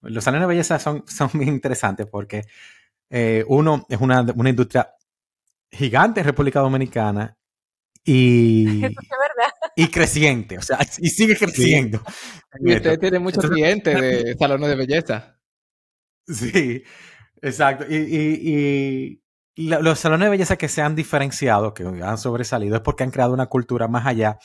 [0.00, 2.46] los salones de belleza son, son muy interesantes porque
[3.10, 4.94] eh, uno es una, industria
[5.70, 7.36] gigante en República Dominicana
[8.04, 8.82] y,
[9.76, 12.02] y creciente, o sea, y sigue creciendo.
[12.60, 15.38] Y usted tiene muchos clientes de salones de belleza.
[16.26, 16.82] Sí,
[17.40, 17.84] exacto.
[17.88, 19.22] Y,
[19.56, 23.34] los salones de belleza que se han diferenciado, que han sobresalido, es porque han creado
[23.34, 24.38] una cultura más allá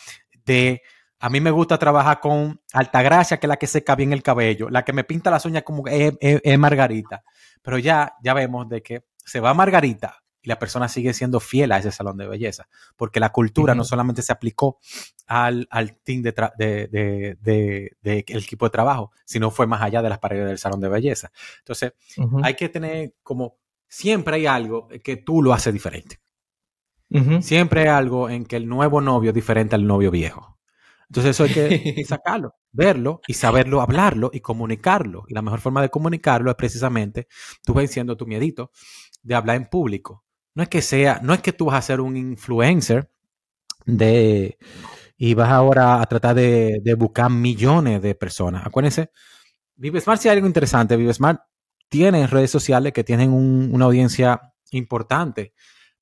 [0.45, 0.81] de
[1.19, 4.69] a mí me gusta trabajar con Altagracia, que es la que seca bien el cabello,
[4.69, 7.23] la que me pinta las uñas como es, es Margarita.
[7.61, 11.71] Pero ya, ya vemos de que se va Margarita y la persona sigue siendo fiel
[11.71, 14.77] a ese salón de belleza, porque la cultura no solamente se aplicó
[15.25, 20.19] al, al team de, de, de, equipo de trabajo, sino fue más allá de las
[20.19, 21.31] paredes del salón de belleza.
[21.60, 21.93] Entonces,
[22.43, 26.19] hay que tener como, siempre hay algo que tú lo haces diferente.
[27.41, 30.60] Siempre hay algo en que el nuevo novio es diferente al novio viejo.
[31.10, 35.23] Entonces eso hay que sacarlo, verlo y saberlo hablarlo y comunicarlo.
[35.27, 37.27] Y la mejor forma de comunicarlo es precisamente
[37.63, 38.71] tú venciendo tu miedito
[39.23, 40.24] de hablar en público.
[40.56, 43.10] No es que sea, no es que tú vas a ser un influencer
[43.86, 44.58] de
[45.18, 48.65] y vas ahora a tratar de, buscar millones de personas.
[48.65, 49.12] Acuérdense,
[49.76, 50.98] ViveSmart si hay algo interesante.
[50.98, 51.41] ViveSmart
[51.89, 55.54] tiene redes sociales que tienen una audiencia importante,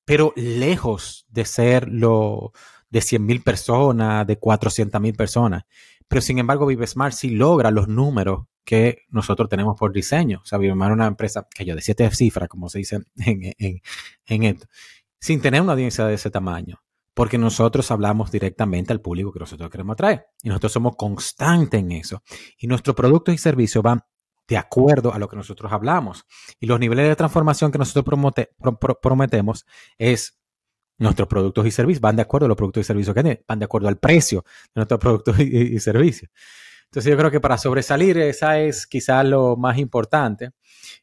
[0.06, 2.54] pero lejos de ser lo,
[2.90, 5.64] de 100 mil personas, de 400 mil personas.
[6.08, 10.40] Pero sin embargo, ViveSmart sí logra los números que nosotros tenemos por diseño.
[10.44, 13.82] O sea, ViveSmart es una empresa que yo de siete cifras, como se dice en,
[14.26, 14.68] en, esto,
[15.20, 16.82] sin tener una audiencia de ese tamaño.
[17.14, 20.26] Porque nosotros hablamos directamente al público que nosotros queremos atraer.
[20.42, 22.24] Y nosotros somos constantes en eso.
[22.58, 24.02] Y nuestros productos y servicios van
[24.48, 26.26] de acuerdo a lo que nosotros hablamos.
[26.60, 28.04] Y los niveles de transformación que nosotros
[29.02, 29.66] prometemos
[29.98, 30.40] es
[30.98, 33.60] nuestros productos y servicios, van de acuerdo a los productos y servicios que tienen, van
[33.60, 36.32] de acuerdo al precio de nuestros productos y, servicios.
[36.86, 40.52] Entonces yo creo que para sobresalir esa es quizás lo más importante.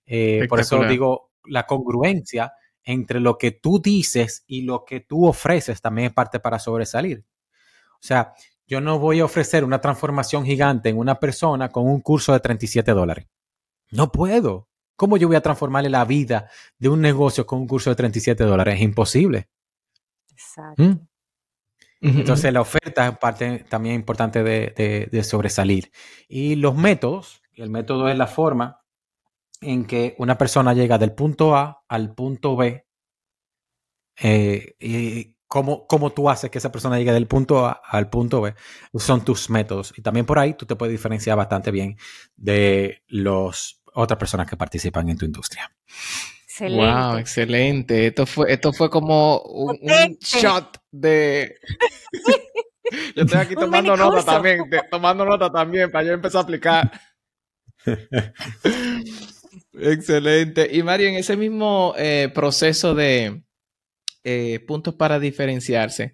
[0.07, 2.53] Eh, por eso digo, la congruencia
[2.85, 7.25] entre lo que tú dices y lo que tú ofreces también es parte para sobresalir.
[7.95, 8.33] O sea,
[8.67, 12.41] yo no voy a ofrecer una transformación gigante en una persona con un curso de
[12.41, 13.27] 37 dólares.
[13.91, 14.69] No puedo.
[14.95, 16.49] ¿Cómo yo voy a transformarle la vida
[16.79, 18.77] de un negocio con un curso de 37 dólares?
[18.77, 19.49] Es imposible.
[20.77, 20.93] ¿Mm?
[22.01, 25.91] Entonces la oferta es parte también importante de, sobresalir.
[26.29, 28.81] Y los métodos, el método es la forma
[29.61, 32.87] en que una persona llega del punto A al punto B.
[34.23, 38.41] Eh, y cómo, cómo, tú haces que esa persona llegue del punto A al punto
[38.41, 38.55] B,
[38.95, 39.93] son tus métodos.
[39.97, 41.99] Y también por ahí tú te puedes diferenciar bastante bien
[42.37, 45.71] de las otras personas que participan en tu industria.
[46.61, 46.93] Excelente.
[46.93, 48.07] Wow, excelente.
[48.09, 49.79] Esto fue, esto fue como un,
[50.21, 51.57] shot de.
[53.17, 56.93] yo estoy aquí tomando nota también, tomando nota también para yo empezar a aplicar.
[59.73, 60.69] excelente.
[60.71, 63.43] Y Mario, en ese mismo eh, proceso de
[64.23, 66.13] eh, puntos para diferenciarse,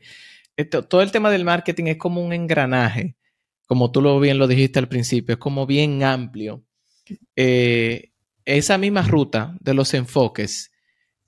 [0.88, 3.16] todo el tema del marketing es como un engranaje,
[3.66, 6.62] como tú lo bien lo dijiste al principio, es como bien amplio.
[7.34, 8.12] Eh,
[8.46, 10.72] esa misma ruta de los enfoques,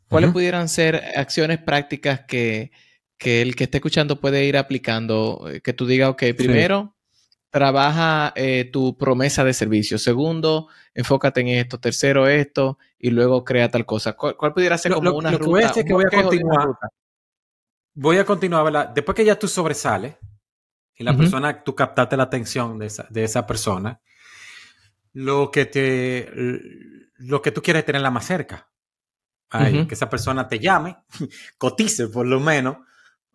[0.08, 2.70] ¿cuáles pudieran ser acciones prácticas que,
[3.18, 5.46] el que esté escuchando puede ir aplicando?
[5.52, 6.96] Eh, que tú digas, ok, primero,
[7.50, 9.98] trabaja eh, tu promesa de servicio.
[9.98, 11.78] Segundo, enfócate en esto.
[11.78, 12.78] Tercero, esto.
[12.98, 14.14] Y luego crea tal cosa.
[14.14, 15.46] ¿Cuál, pudiera ser como una ruta?
[15.46, 16.68] voy a, que voy a continuar.
[17.94, 18.88] Voy a continuar, ¿verdad?
[18.90, 20.14] Después que ya tú sobresales
[20.94, 24.00] y la persona, tú captaste la atención de esa, de esa persona,
[25.12, 26.28] lo que te
[27.18, 28.68] lo que tú quieres tenerla más cerca.
[29.50, 30.98] Que esa persona te llame,
[31.58, 32.78] cotice por lo menos,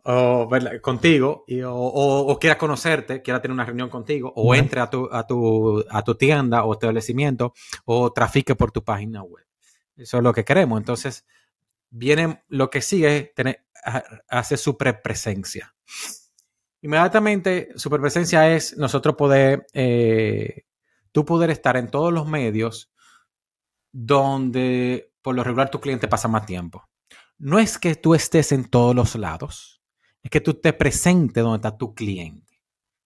[0.04, 0.50] o,
[0.82, 5.26] contigo y, o, quiera conocerte, quiera tener una reunión contigo, o entre a tu, a,
[5.26, 7.54] tu, a tu tienda o establecimiento
[7.86, 9.46] o trafique por tu página web.
[9.96, 10.80] Eso es lo que queremos.
[10.80, 11.26] Entonces,
[11.90, 13.66] viene lo que sigue, tener,
[14.28, 15.74] hace su presencia.
[16.82, 20.66] Inmediatamente, su presencia es nosotros poder, eh,
[21.12, 22.93] tú poder estar en todos los medios
[23.94, 26.90] donde por lo regular tu cliente pasa más tiempo.
[27.38, 29.82] No es que tú estés en todos los lados,
[30.22, 32.62] es que tú te presentes donde está tu cliente.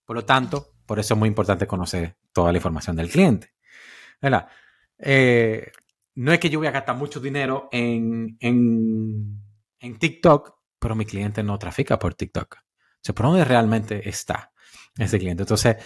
[0.06, 3.54] Por lo tanto, por eso es muy importante conocer toda la información del cliente.
[5.00, 5.72] Eh,
[6.16, 9.42] no es que yo voy a gastar mucho dinero en, en,
[9.80, 12.58] en TikTok, pero mi cliente no trafica por TikTok.
[13.10, 14.52] O ¿por dónde realmente está
[14.98, 15.44] ese cliente?
[15.44, 15.78] Entonces,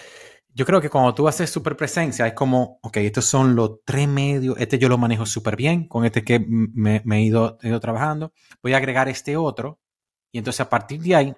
[0.53, 4.07] yo creo que cuando tú haces super presencia, es como, ok, estos son los tres
[4.07, 8.33] medios, este yo lo manejo súper bien, con este que me, he, ido, he, trabajando,
[8.61, 9.79] voy a agregar este otro,
[10.31, 11.35] y entonces a partir de ahí,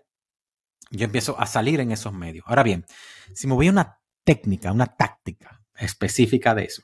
[0.91, 2.45] yo empiezo a salir en esos medios.
[2.47, 2.85] Ahora bien,
[3.33, 6.83] si me voy a una técnica, una táctica específica de eso,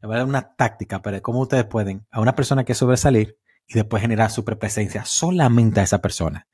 [0.00, 3.38] le voy a dar una táctica para cómo ustedes pueden a una persona que sobresalir
[3.66, 6.46] y después generar super presencia solamente a esa persona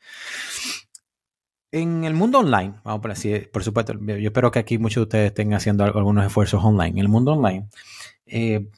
[1.72, 5.02] en el mundo online, vamos por así, por supuesto, yo espero que aquí muchos de
[5.02, 6.90] ustedes estén haciendo algunos esfuerzos online.
[6.90, 7.68] En el mundo online,
[8.26, 8.68] eh,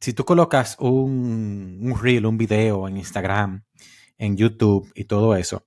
[0.00, 3.64] si tú colocas un, reel, un video en Instagram,
[4.16, 5.66] en YouTube y todo eso,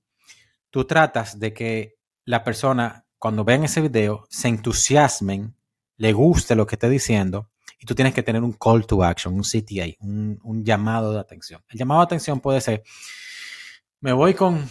[0.70, 5.54] tú tratas de que la persona, cuando vean ese video, se entusiasmen,
[5.98, 9.34] le guste lo que esté diciendo, y tú tienes que tener un call to action,
[9.34, 11.62] un CTA, un llamado de atención.
[11.68, 12.82] El llamado de atención puede ser,
[14.00, 14.68] me voy con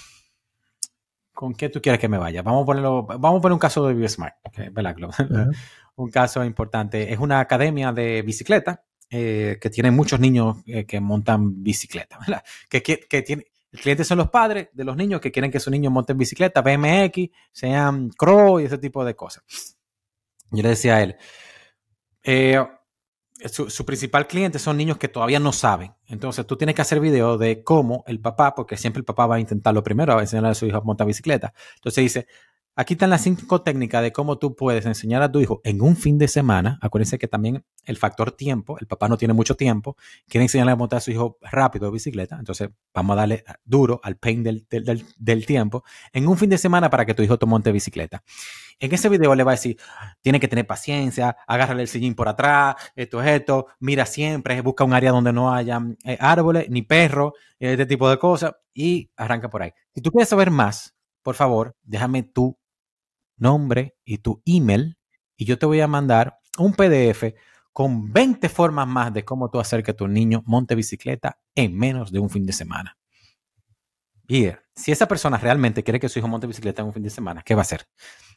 [1.38, 2.42] ¿con qué tú quieres que me vaya?
[2.42, 4.38] Vamos a ponerlo, vamos a poner un caso de BioSmart,
[4.72, 4.96] ¿verdad,
[5.96, 7.14] un caso importante.
[7.14, 12.44] Es una academia de bicicleta eh, que tiene muchos niños eh, que montan bicicleta, ¿verdad?
[12.68, 15.70] Que, que, tiene, el cliente son los padres de los niños que quieren que sus
[15.70, 19.78] niños monten bicicleta, BMX, sean cross y ese tipo de cosas.
[20.50, 21.18] Yo le decía a él,
[22.24, 22.66] eh,
[23.46, 25.94] su, principal cliente son niños que todavía no saben.
[26.08, 29.36] Entonces tú tienes que hacer video de cómo el papá, porque siempre el papá va
[29.36, 31.54] a intentarlo primero, a enseñarle a su hijo a montar bicicleta.
[31.76, 32.28] Entonces dice,
[32.80, 35.96] Aquí están las cinco técnicas de cómo tú puedes enseñar a tu hijo en un
[35.96, 36.78] fin de semana.
[36.80, 39.98] Acuérdense que también el factor tiempo, el papá no tiene mucho tiempo,
[40.28, 42.36] quiere enseñarle a montar a su hijo rápido bicicleta.
[42.38, 46.92] Entonces vamos a darle duro al pain del, del, tiempo en un fin de semana
[46.92, 48.22] para que tu hijo te monte bicicleta.
[48.78, 49.78] En ese video le va a decir,
[50.22, 54.84] tiene que tener paciencia, agárrale el sillín por atrás, esto es esto, mira siempre, busca
[54.84, 59.50] un área donde no haya eh, árboles ni perros, este tipo de cosas y arranca
[59.50, 59.72] por ahí.
[59.96, 62.56] Si tú quieres saber más, por favor, déjame tu
[63.38, 64.98] nombre y tu email
[65.36, 67.34] y yo te voy a mandar un PDF
[67.72, 72.12] con 20 formas más de cómo tú hacer que tu niño monte bicicleta en menos
[72.12, 72.98] de un fin de semana.
[74.28, 77.10] Y si esa persona realmente quiere que su hijo monte bicicleta en un fin de
[77.10, 77.88] semana, ¿qué va a hacer?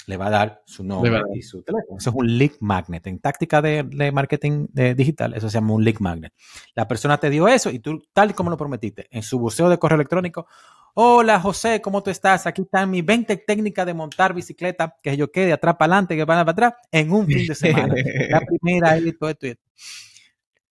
[0.06, 1.98] Le va a dar su nombre y su teléfono.
[1.98, 3.06] Eso es un lead magnet.
[3.06, 6.32] En táctica de, marketing digital, eso se llama un lead magnet.
[6.74, 9.68] La persona te dio eso y tú, tal y como lo prometiste, en su buceo
[9.68, 10.46] de correo electrónico,
[10.94, 12.46] Hola José, ¿cómo tú estás?
[12.46, 16.24] Aquí están mis 20 técnicas de montar bicicleta, que yo quede atrás para adelante, que
[16.24, 17.94] van para atrás, en un fin de semana.
[18.28, 19.62] la primera, esto, esto, esto.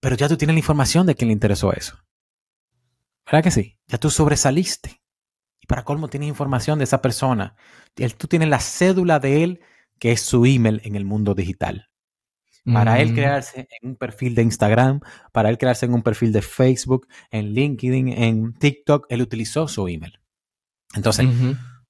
[0.00, 1.96] Pero ya tú tienes la información de quién le interesó eso.
[3.26, 3.78] ¿Verdad que sí?
[3.86, 5.00] Ya tú sobresaliste.
[5.60, 7.56] Y para colmo tienes información de esa persona.
[8.16, 9.60] Tú tienes la cédula de él,
[9.98, 11.87] que es su email en el mundo digital.
[12.72, 15.00] Para él crearse en un perfil de Instagram,
[15.32, 19.88] para él crearse en un perfil de Facebook, en LinkedIn, en TikTok, él utilizó su
[19.88, 20.20] email.
[20.94, 21.26] Entonces,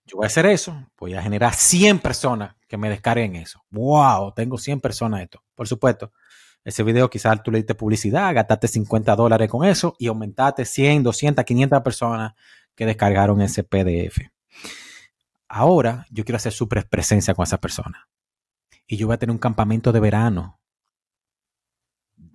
[0.06, 3.64] yo voy a hacer eso, voy a generar 100 personas que me descarguen eso.
[3.70, 4.32] ¡Wow!
[4.34, 5.42] Tengo 100 personas de esto.
[5.54, 6.12] Por supuesto,
[6.64, 11.02] ese video quizás tú le diste publicidad, gastaste 50 dólares con eso y aumentaste 100,
[11.02, 12.32] 200, 500 personas
[12.74, 14.20] que descargaron ese PDF.
[15.48, 18.08] Ahora yo quiero hacer su presencia con esa persona.
[18.86, 20.57] Y yo voy a tener un campamento de verano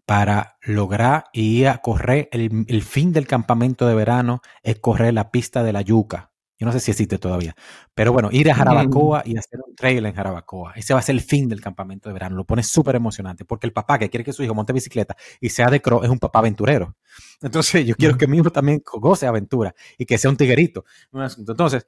[0.05, 5.63] para lograr ir a correr el, fin del campamento de verano es correr la pista
[5.63, 6.31] de la yuca.
[6.59, 7.55] Yo no sé si existe todavía.
[7.93, 10.73] Pero bueno, ir a Jarabacoa y hacer un trail en Jarabacoa.
[10.75, 12.35] Ese va a ser el fin del campamento de verano.
[12.35, 15.49] Lo pone súper emocionante porque el papá que quiere que su hijo monte bicicleta y
[15.49, 16.95] sea de cro es un papá aventurero.
[17.41, 20.85] Entonces yo quiero que mi hijo también goce aventura y que sea un tiguerito.
[21.11, 21.87] Entonces,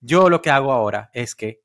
[0.00, 1.62] yo lo que hago ahora es que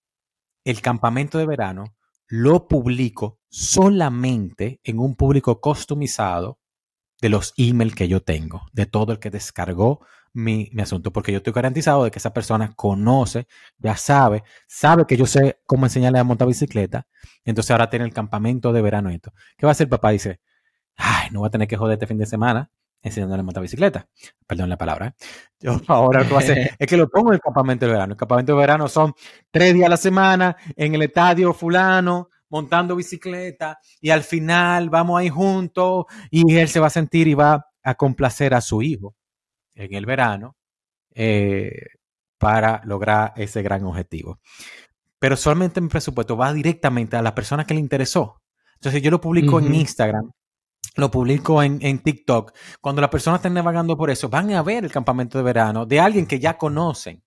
[0.63, 1.95] el campamento de verano
[2.27, 6.59] lo publico solamente en un público customizado
[7.21, 11.37] de los emails que yo tengo, de todo el que descargó mi, asunto, porque yo
[11.37, 13.47] estoy garantizado de que esa persona conoce,
[13.77, 17.07] ya sabe, sabe que yo sé cómo enseñarle a montar bicicleta,
[17.45, 19.31] entonces ahora tiene el campamento de verano esto.
[19.55, 20.09] ¿Qué va a hacer papá?
[20.09, 20.41] Dice,
[20.97, 22.69] ay, no va a tener que joder este fin de semana,
[23.01, 24.09] enseñándole a montar bicicleta.
[24.45, 25.07] Perdón la palabra.
[25.07, 25.13] ¿eh?
[25.61, 27.93] Yo ahora lo que voy a hacer es que lo pongo en el campamento de
[27.93, 28.13] verano.
[28.15, 29.13] El campamento de verano son
[29.49, 35.19] tres días a la semana en el estadio fulano, montando bicicleta y al final vamos
[35.19, 39.15] ahí juntos y él se va a sentir y va a complacer a su hijo
[39.75, 40.55] en el verano
[41.13, 41.71] eh,
[42.37, 44.39] para lograr ese gran objetivo.
[45.19, 48.41] Pero solamente mi presupuesto va directamente a la persona que le interesó.
[48.75, 50.31] Entonces yo lo publico en Instagram,
[50.95, 52.53] lo publico en, en, TikTok.
[52.81, 55.99] Cuando las personas estén navegando por eso, van a ver el campamento de verano de
[55.99, 57.23] alguien que ya conocen.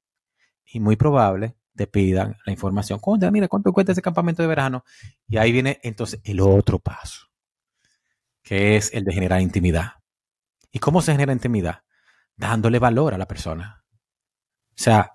[0.71, 3.01] Y muy probable te pidan la información.
[3.33, 4.85] mira, ¿cuánto cuesta ese campamento de verano?
[5.29, 7.29] Y ahí viene entonces el otro paso,
[8.43, 9.93] que es el de generar intimidad.
[10.73, 11.85] ¿Y cómo se genera intimidad?
[12.37, 13.85] Dándole valor a la persona.
[14.71, 15.13] O sea,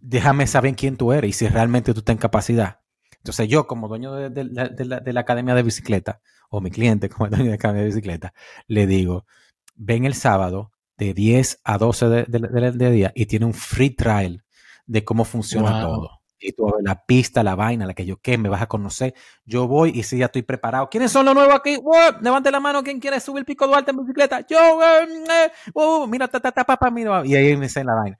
[0.00, 2.80] déjame saber quién tú eres y si realmente tú estás en capacidad.
[3.18, 7.50] Entonces yo como dueño de, la, academia de bicicleta, o mi cliente como dueño de
[7.50, 8.32] la academia de bicicleta,
[8.66, 9.26] le digo,
[9.74, 14.44] ven el sábado de 10 a 12 de, día y tiene un free trial
[14.86, 16.22] de cómo funciona todo.
[16.38, 19.14] Y tú la pista, la vaina, la que yo qué, me vas a conocer.
[19.44, 20.88] Yo voy y si ya estoy preparado.
[20.90, 21.78] ¿Quiénes son los nuevos aquí?
[22.20, 24.44] Levante la mano, ¿quién quiere subir el pico Duarte en bicicleta?
[24.48, 27.22] Yo, eh, eh, uh, mira, ta, ta, ta, papá, mira.
[27.24, 28.18] Y ahí me en la vaina.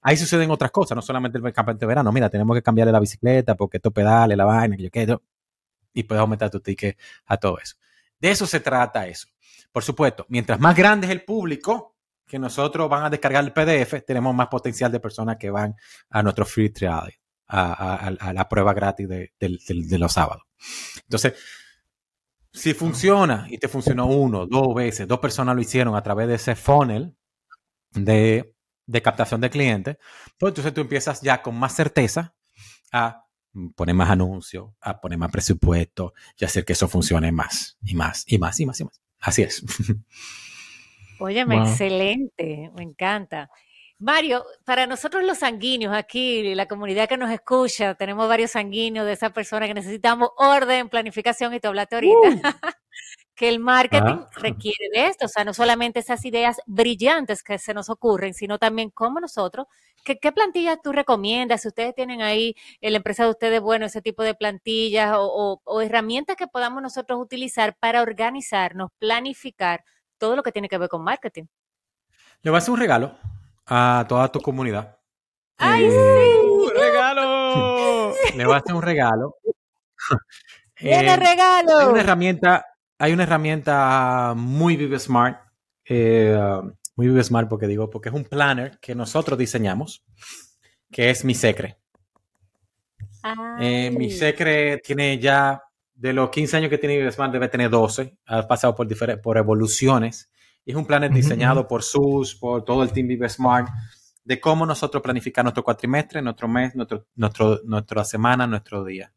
[0.00, 2.10] Ahí suceden otras cosas, no solamente el campamento de verano.
[2.10, 5.22] Mira, tenemos que cambiarle la bicicleta porque esto pedale, la vaina, que yo quiero.
[5.92, 7.76] Y puedes aumentar tu ticket a todo eso.
[8.18, 9.28] De eso se trata eso.
[9.70, 11.91] Por supuesto, mientras más grande es el público,
[12.32, 15.76] que nosotros van a descargar el PDF, tenemos más potencial de personas que van
[16.08, 17.12] a nuestro free trial,
[17.46, 20.44] a, la prueba gratis de, los sábados.
[21.02, 21.34] Entonces,
[22.50, 26.36] si funciona y te funcionó uno, dos veces, dos personas lo hicieron a través de
[26.36, 27.14] ese funnel
[27.90, 28.54] de,
[29.02, 29.98] captación de clientes,
[30.38, 32.34] pues entonces tú empiezas ya con más certeza
[32.92, 33.26] a
[33.76, 38.24] poner más anuncios, a poner más presupuesto y hacer que eso funcione más y más
[38.26, 39.02] y más y más y más.
[39.20, 39.62] Así es.
[41.22, 43.48] Óyeme, excelente, me encanta.
[43.96, 49.12] Mario, para nosotros los sanguíneos aquí, la comunidad que nos escucha, tenemos varios sanguíneos de
[49.12, 52.16] esa persona que necesitamos orden, planificación y tú hablaste ahorita.
[52.18, 52.40] Uh.
[53.36, 54.30] que el marketing ah.
[54.34, 58.58] requiere de esto, o sea, no solamente esas ideas brillantes que se nos ocurren, sino
[58.58, 59.68] también cómo nosotros,
[60.04, 61.62] ¿qué, qué plantillas tú recomiendas?
[61.62, 65.80] Si ustedes tienen ahí en la empresa de ustedes, bueno, ese tipo de plantillas o
[65.80, 69.84] herramientas que podamos nosotros utilizar para organizarnos, planificar
[70.22, 71.46] todo lo que tiene que ver con marketing.
[72.42, 73.18] Le voy a hacer un regalo
[73.66, 74.96] a toda tu comunidad.
[75.58, 76.46] ¡Ay, eh, sí!
[76.46, 78.14] ¡Un regalo!
[78.36, 79.34] Le voy a hacer un regalo.
[80.76, 81.76] ¡Tiene eh, regalo!
[81.76, 82.64] Hay una herramienta,
[82.98, 85.40] hay una herramienta muy Vive Smart.
[85.86, 86.38] Eh,
[86.94, 90.04] muy Vive Smart porque digo, porque es un planner que nosotros diseñamos,
[90.92, 91.78] que es Mi Secre.
[93.58, 95.60] mi Secre tiene ya
[96.02, 98.18] de los 15 años que tiene Smart debe tener 12.
[98.26, 98.88] Ha pasado por,
[99.22, 100.32] por evoluciones.
[100.64, 103.68] Y es un plan diseñado por SUS, por todo el team Vive Smart,
[104.24, 109.12] de cómo nosotros planificar nuestro cuatrimestre, nuestro mes, nuestro, nuestro, nuestra semana, nuestro día.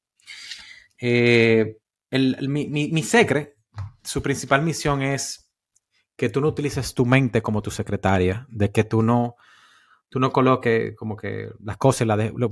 [1.02, 1.76] Eh,
[2.12, 3.56] mi, mi, mi secre,
[4.04, 5.52] su principal misión es
[6.16, 9.38] que tú no utilices tu mente como tu secretaria, de que tú no,
[10.16, 12.08] tú no coloques como que las cosas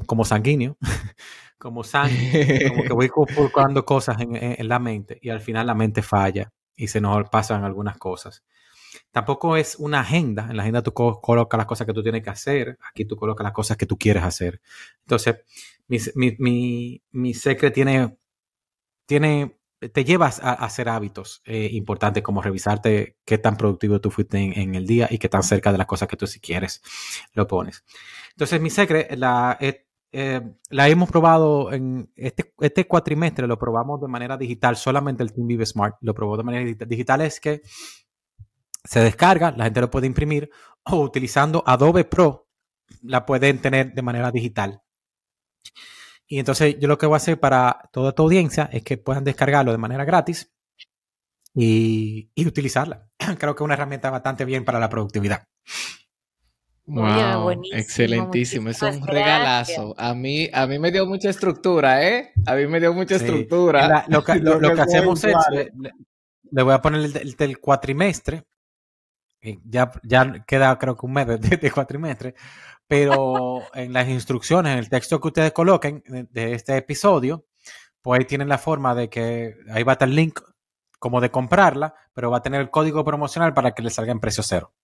[0.05, 0.75] como sanguíneo,
[1.57, 6.01] como sangre, como que voy buscando cosas en, la mente y al final la mente
[6.01, 8.43] falla y se nos pasan algunas cosas.
[9.11, 10.47] Tampoco es una agenda.
[10.49, 12.77] En la agenda tú colocas las cosas que tú tienes que hacer.
[12.89, 14.59] Aquí tú colocas las cosas que tú quieres hacer.
[15.05, 15.37] Entonces,
[15.87, 15.99] mi,
[16.39, 17.33] mi, mi,
[17.73, 18.17] tiene,
[19.05, 19.57] tiene,
[19.89, 24.75] te llevas a, hacer hábitos eh, importantes como revisarte qué tan productivo tú fuiste en,
[24.75, 26.81] el día y qué tan cerca de las cosas que tú si quieres
[27.33, 27.83] lo pones.
[28.31, 34.07] Entonces, mi secret la, eh, la hemos probado en este, este cuatrimestre, lo probamos de
[34.07, 36.85] manera digital, solamente el Team Vive Smart lo probó de manera.
[36.85, 37.61] Digital es que
[38.83, 40.49] se descarga, la gente lo puede imprimir
[40.83, 42.47] o utilizando Adobe Pro
[43.01, 44.81] la pueden tener de manera digital.
[46.27, 49.23] Y entonces yo lo que voy a hacer para toda tu audiencia es que puedan
[49.23, 50.51] descargarlo de manera gratis
[51.53, 53.07] y, y utilizarla.
[53.39, 55.43] Creo que es una herramienta bastante bien para la productividad.
[56.85, 59.95] Wow, excelentísimo, es un regalazo.
[59.97, 62.33] A mí, a mí me dio mucha estructura, ¿eh?
[62.45, 64.05] A mí me dio mucha estructura.
[64.09, 64.33] lo, que,
[64.81, 65.33] hacemos es,
[66.51, 68.43] le, voy a poner el, del cuatrimestre,
[69.63, 72.35] ya, ya queda creo que un mes de, cuatrimestre,
[72.93, 77.47] pero en las instrucciones, en el texto que ustedes coloquen de, este episodio,
[78.03, 80.39] pues ahí tienen la forma de que ahí va a estar el link
[80.99, 84.19] como de comprarla, pero va a tener el código promocional para que le salga en
[84.19, 84.75] precio cero.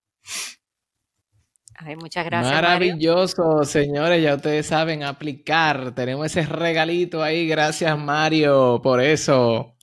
[1.75, 2.51] Ay, muchas gracias.
[2.51, 4.23] Maravilloso, señores.
[4.23, 5.93] Ya ustedes saben aplicar.
[5.93, 7.47] Tenemos ese regalito ahí.
[7.47, 9.77] Gracias, Mario, por eso.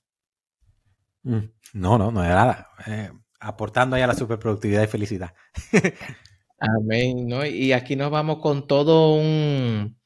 [1.22, 2.70] Mm, no, no, no es nada.
[2.88, 3.08] Eh,
[3.38, 5.32] aportando ahí a la superproductividad y felicidad.
[6.58, 7.44] Amén, ¿no?
[7.44, 9.98] Y aquí nos vamos con todo un,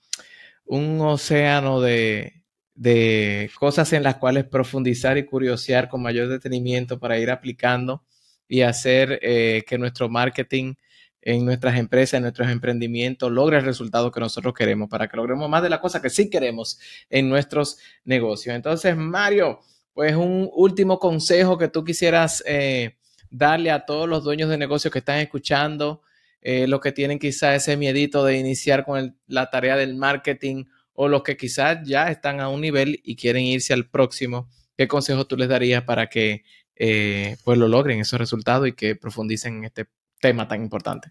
[0.64, 2.44] un océano de,
[2.74, 8.04] de cosas en las cuales profundizar y curiosear con mayor detenimiento para ir aplicando
[8.48, 10.74] y hacer eh, que nuestro marketing
[11.22, 15.48] en nuestras empresas, en nuestros emprendimientos, logre el resultado que nosotros queremos, para que logremos
[15.48, 16.80] más de la cosa que sí queremos
[17.10, 18.56] en nuestros negocios.
[18.56, 19.60] Entonces, Mario,
[19.92, 22.96] pues un último consejo que tú quisieras eh,
[23.30, 26.02] darle a todos los dueños de negocios que están escuchando,
[26.42, 31.08] eh, los que tienen quizás ese miedito de iniciar con la tarea del marketing o
[31.08, 35.26] los que quizás ya están a un nivel y quieren irse al próximo, ¿qué consejo
[35.26, 36.44] tú les darías para que
[36.76, 39.86] eh, pues lo logren esos resultados y que profundicen en este
[40.20, 41.10] tema tan importante?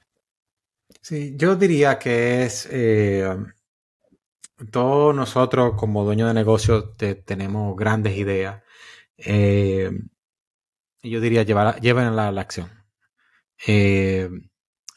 [1.02, 3.30] Sí, yo diría que es eh,
[4.72, 8.62] todos nosotros como dueños de negocios tenemos grandes ideas.
[9.18, 9.92] Eh,
[11.04, 12.70] yo diría llevar, llévenla a la acción.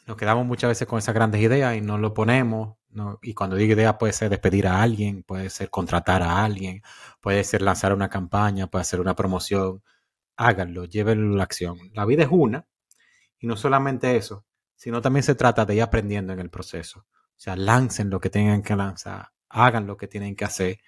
[0.05, 2.75] Nos quedamos muchas veces con esas grandes ideas y no lo ponemos
[3.21, 6.81] y cuando digo idea puede ser despedir a alguien, puede ser contratar a alguien,
[7.21, 9.81] puede ser lanzar una campaña, puede ser una promoción.
[10.35, 11.77] Háganlo, llévenlo a la acción.
[11.93, 12.67] La vida es una
[13.39, 14.45] y no solamente eso,
[14.75, 16.99] sino también se trata de ir aprendiendo en el proceso.
[16.99, 20.79] O sea, lancen lo que tengan que lanzar, hagan lo que tienen que hacer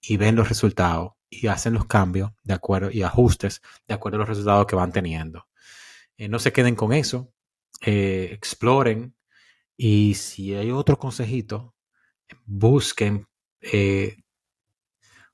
[0.00, 4.20] y ven los resultados y hacen los cambios de acuerdo y ajustes de acuerdo a
[4.20, 5.46] los resultados que van teniendo.
[6.16, 7.32] Eh, no se queden con eso,
[7.82, 9.14] eh, exploren,
[9.76, 11.74] y si hay otro consejito,
[12.44, 13.26] busquen,
[13.60, 14.16] eh,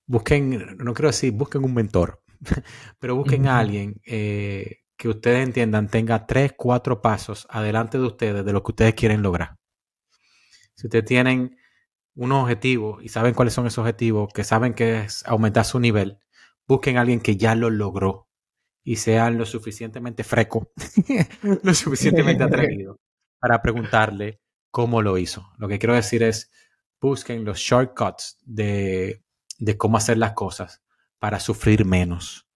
[0.06, 2.22] busquen, no quiero decir, busquen un mentor,
[2.98, 8.44] pero busquen a alguien eh, que ustedes entiendan tenga tres, cuatro pasos adelante de ustedes
[8.44, 9.56] de lo que ustedes quieren lograr.
[10.74, 11.56] Si ustedes tienen
[12.14, 16.18] un objetivo y saben cuáles son esos objetivos, que saben que es aumentar su nivel,
[16.66, 18.29] busquen a alguien que ya lo logró
[18.82, 20.72] y sean lo suficientemente freco,
[21.62, 22.98] lo suficientemente atrevido
[23.38, 25.50] para preguntarle cómo lo hizo.
[25.58, 26.50] Lo que quiero decir es,
[27.00, 29.22] busquen los shortcuts de,
[29.78, 30.82] cómo hacer las cosas
[31.18, 32.46] para sufrir menos.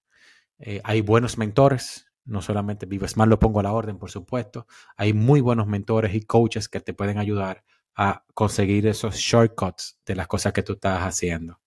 [0.59, 4.67] Eh, hay buenos mentores, no solamente Vives Más lo pongo a la orden, por supuesto.
[4.97, 7.65] Hay muy buenos mentores y coaches que te pueden ayudar
[7.97, 11.61] a conseguir esos shortcuts de las cosas que tú estás haciendo.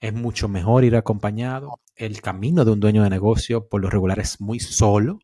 [0.00, 1.80] Es mucho mejor ir acompañado.
[1.96, 5.18] El camino de un dueño de negocio por lo regular es muy solo.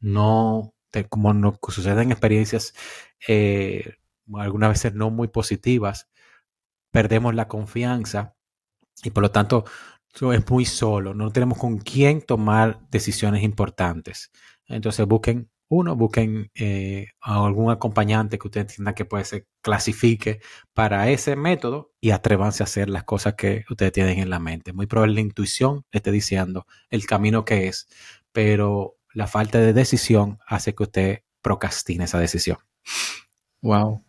[0.00, 0.74] No
[1.08, 2.74] como nos suceden experiencias
[3.28, 3.94] eh,
[4.34, 6.08] algunas veces no muy positivas,
[6.90, 8.34] perdemos la confianza
[9.02, 9.64] y por lo tanto
[10.32, 14.32] es muy solo, no tenemos con quién tomar decisiones importantes.
[14.66, 20.40] Entonces busquen uno, busquen eh, a algún acompañante que ustedes entiendan que puede ser, clasifique
[20.74, 24.72] para ese método y atrévanse a hacer las cosas que ustedes tienen en la mente.
[24.72, 27.88] Muy probable la intuición esté diciendo el camino que es,
[28.32, 32.58] pero la falta de decisión hace que usted procrastine esa decisión.
[33.62, 34.02] Wow.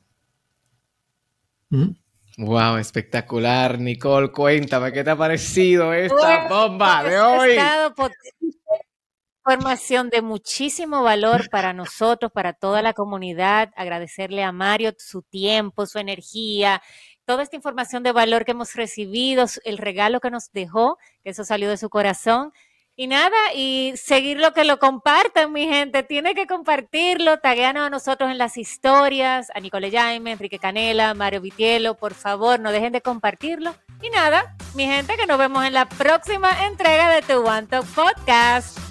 [2.39, 3.79] Wow, espectacular.
[3.79, 7.57] Nicole, cuéntame, ¿qué te ha parecido esta bomba de hoy?
[9.43, 13.71] Información de muchísimo valor para nosotros, para toda la comunidad.
[13.75, 16.79] Agradecerle a Mario su tiempo, su energía,
[17.25, 21.43] toda esta información de valor que hemos recibido, el regalo que nos dejó, que eso
[21.43, 22.53] salió de su corazón.
[22.95, 26.03] Y nada, y seguir lo que lo compartan, mi gente.
[26.03, 31.41] Tiene que compartirlo, tagueanos a nosotros en las historias, a Nicole Jaime, Enrique Canela, Mario
[31.41, 33.73] Vitielo, por favor, no dejen de compartirlo.
[34.03, 38.90] Y nada, mi gente, que nos vemos en la próxima entrega de Tu One Podcast.